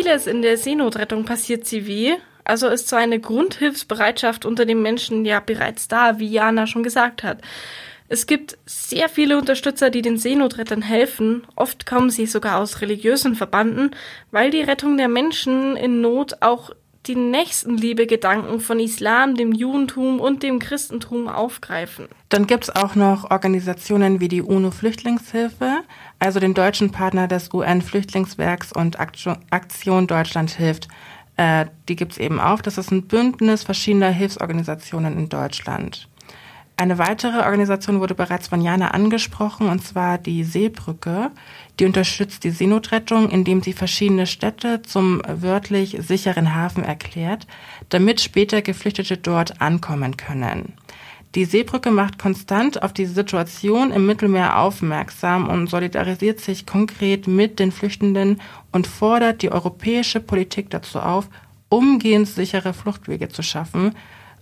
Vieles 0.00 0.28
in 0.28 0.42
der 0.42 0.56
Seenotrettung 0.56 1.24
passiert 1.24 1.66
zivil, 1.66 2.18
also 2.44 2.68
ist 2.68 2.88
so 2.88 2.94
eine 2.94 3.18
Grundhilfsbereitschaft 3.18 4.44
unter 4.44 4.64
den 4.64 4.80
Menschen 4.80 5.24
ja 5.24 5.40
bereits 5.40 5.88
da, 5.88 6.20
wie 6.20 6.28
Jana 6.28 6.68
schon 6.68 6.84
gesagt 6.84 7.24
hat. 7.24 7.38
Es 8.06 8.28
gibt 8.28 8.58
sehr 8.64 9.08
viele 9.08 9.36
Unterstützer, 9.36 9.90
die 9.90 10.00
den 10.00 10.16
Seenotrettern 10.16 10.82
helfen. 10.82 11.44
Oft 11.56 11.84
kommen 11.84 12.10
sie 12.10 12.26
sogar 12.26 12.60
aus 12.60 12.80
religiösen 12.80 13.34
Verbanden, 13.34 13.90
weil 14.30 14.52
die 14.52 14.60
Rettung 14.60 14.96
der 14.98 15.08
Menschen 15.08 15.76
in 15.76 16.00
Not 16.00 16.42
auch 16.42 16.70
die 17.08 17.16
Nächstenliebe-Gedanken 17.16 18.60
von 18.60 18.78
Islam, 18.78 19.34
dem 19.34 19.52
Judentum 19.52 20.20
und 20.20 20.42
dem 20.42 20.58
Christentum 20.58 21.26
aufgreifen. 21.26 22.06
Dann 22.28 22.46
gibt's 22.46 22.70
auch 22.70 22.94
noch 22.94 23.30
Organisationen 23.30 24.20
wie 24.20 24.28
die 24.28 24.42
UNO-Flüchtlingshilfe, 24.42 25.80
also 26.18 26.40
den 26.40 26.54
deutschen 26.54 26.90
Partner 26.90 27.28
des 27.28 27.52
UN-Flüchtlingswerks 27.52 28.72
und 28.72 28.98
Aktion 28.98 30.06
Deutschland 30.06 30.50
hilft. 30.50 30.88
Äh, 31.36 31.66
die 31.88 31.96
gibt's 31.96 32.18
eben 32.18 32.40
auch. 32.40 32.60
Das 32.60 32.78
ist 32.78 32.90
ein 32.90 33.06
Bündnis 33.06 33.62
verschiedener 33.62 34.10
Hilfsorganisationen 34.10 35.16
in 35.16 35.28
Deutschland. 35.28 36.08
Eine 36.76 36.98
weitere 36.98 37.38
Organisation 37.38 37.98
wurde 37.98 38.14
bereits 38.14 38.46
von 38.46 38.60
Jana 38.60 38.92
angesprochen, 38.92 39.68
und 39.68 39.84
zwar 39.84 40.16
die 40.16 40.44
Seebrücke. 40.44 41.32
Die 41.80 41.84
unterstützt 41.84 42.44
die 42.44 42.50
Seenotrettung, 42.50 43.30
indem 43.30 43.64
sie 43.64 43.72
verschiedene 43.72 44.28
Städte 44.28 44.82
zum 44.82 45.20
wörtlich 45.26 45.96
sicheren 45.98 46.54
Hafen 46.54 46.84
erklärt, 46.84 47.48
damit 47.88 48.20
später 48.20 48.62
Geflüchtete 48.62 49.16
dort 49.16 49.60
ankommen 49.60 50.16
können. 50.16 50.74
Die 51.34 51.44
Seebrücke 51.44 51.90
macht 51.90 52.18
konstant 52.18 52.82
auf 52.82 52.92
die 52.92 53.06
Situation 53.06 53.90
im 53.90 54.06
Mittelmeer 54.06 54.58
aufmerksam 54.58 55.48
und 55.48 55.68
solidarisiert 55.68 56.40
sich 56.40 56.66
konkret 56.66 57.26
mit 57.26 57.58
den 57.58 57.70
Flüchtenden 57.70 58.40
und 58.72 58.86
fordert 58.86 59.42
die 59.42 59.52
europäische 59.52 60.20
Politik 60.20 60.70
dazu 60.70 61.00
auf, 61.00 61.28
umgehend 61.68 62.28
sichere 62.28 62.72
Fluchtwege 62.72 63.28
zu 63.28 63.42
schaffen, 63.42 63.94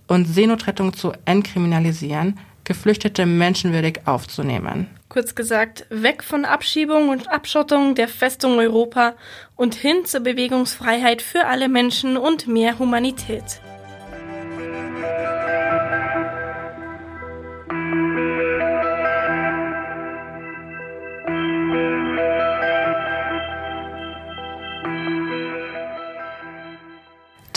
und 0.07 0.25
Seenotrettung 0.25 0.93
zu 0.93 1.11
entkriminalisieren, 1.25 2.39
Geflüchtete 2.63 3.25
menschenwürdig 3.25 4.01
aufzunehmen. 4.05 4.87
Kurz 5.09 5.35
gesagt, 5.35 5.85
weg 5.89 6.21
von 6.21 6.43
Abschiebung 6.43 7.09
und 7.09 7.29
Abschottung 7.29 7.95
der 7.95 8.09
Festung 8.09 8.57
Europa 8.57 9.13
und 9.55 9.73
hin 9.75 10.03
zur 10.03 10.19
Bewegungsfreiheit 10.19 11.21
für 11.21 11.45
alle 11.45 11.69
Menschen 11.69 12.17
und 12.17 12.47
mehr 12.47 12.77
Humanität. 12.77 13.61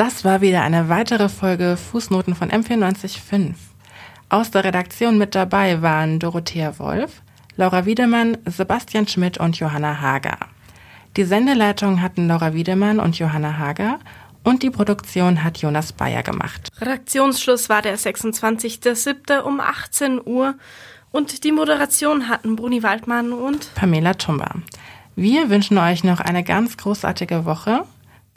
Das 0.01 0.25
war 0.25 0.41
wieder 0.41 0.63
eine 0.63 0.89
weitere 0.89 1.29
Folge 1.29 1.77
Fußnoten 1.77 2.35
von 2.35 2.51
M945. 2.51 3.53
Aus 4.31 4.51
der 4.51 4.65
Redaktion 4.65 5.19
mit 5.19 5.35
dabei 5.35 5.83
waren 5.83 6.19
Dorothea 6.19 6.79
Wolf, 6.79 7.21
Laura 7.57 7.85
Wiedemann, 7.85 8.39
Sebastian 8.47 9.07
Schmidt 9.07 9.37
und 9.37 9.59
Johanna 9.59 10.01
Hager. 10.01 10.39
Die 11.19 11.25
Sendeleitung 11.25 12.01
hatten 12.01 12.29
Laura 12.29 12.55
Wiedemann 12.55 12.99
und 12.99 13.19
Johanna 13.19 13.59
Hager 13.59 13.99
und 14.43 14.63
die 14.63 14.71
Produktion 14.71 15.45
hat 15.45 15.59
Jonas 15.59 15.93
Bayer 15.93 16.23
gemacht. 16.23 16.69
Redaktionsschluss 16.81 17.69
war 17.69 17.83
der 17.83 17.99
26.07. 17.99 19.41
um 19.41 19.61
18 19.61 20.19
Uhr 20.25 20.55
und 21.11 21.45
die 21.45 21.53
Moderation 21.53 22.31
hatten 22.31 22.57
Bruni 22.57 22.83
Waldmann 22.83 23.35
und 23.35 23.75
Pamela 23.75 24.15
Tumba. 24.15 24.55
Wir 25.15 25.51
wünschen 25.51 25.77
euch 25.77 26.05
noch 26.05 26.21
eine 26.21 26.43
ganz 26.43 26.79
großartige 26.79 27.45
Woche. 27.45 27.85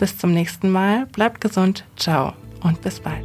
Bis 0.03 0.17
zum 0.17 0.33
nächsten 0.33 0.69
Mal. 0.69 1.05
Bleibt 1.13 1.39
gesund. 1.39 1.85
Ciao 1.95 2.33
und 2.61 2.81
bis 2.81 2.99
bald. 2.99 3.23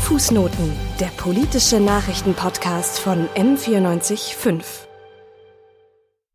Fußnoten, 0.00 0.72
der 0.98 1.08
politische 1.18 1.78
Nachrichtenpodcast 1.78 3.00
von 3.00 3.28
M945. 3.36 4.91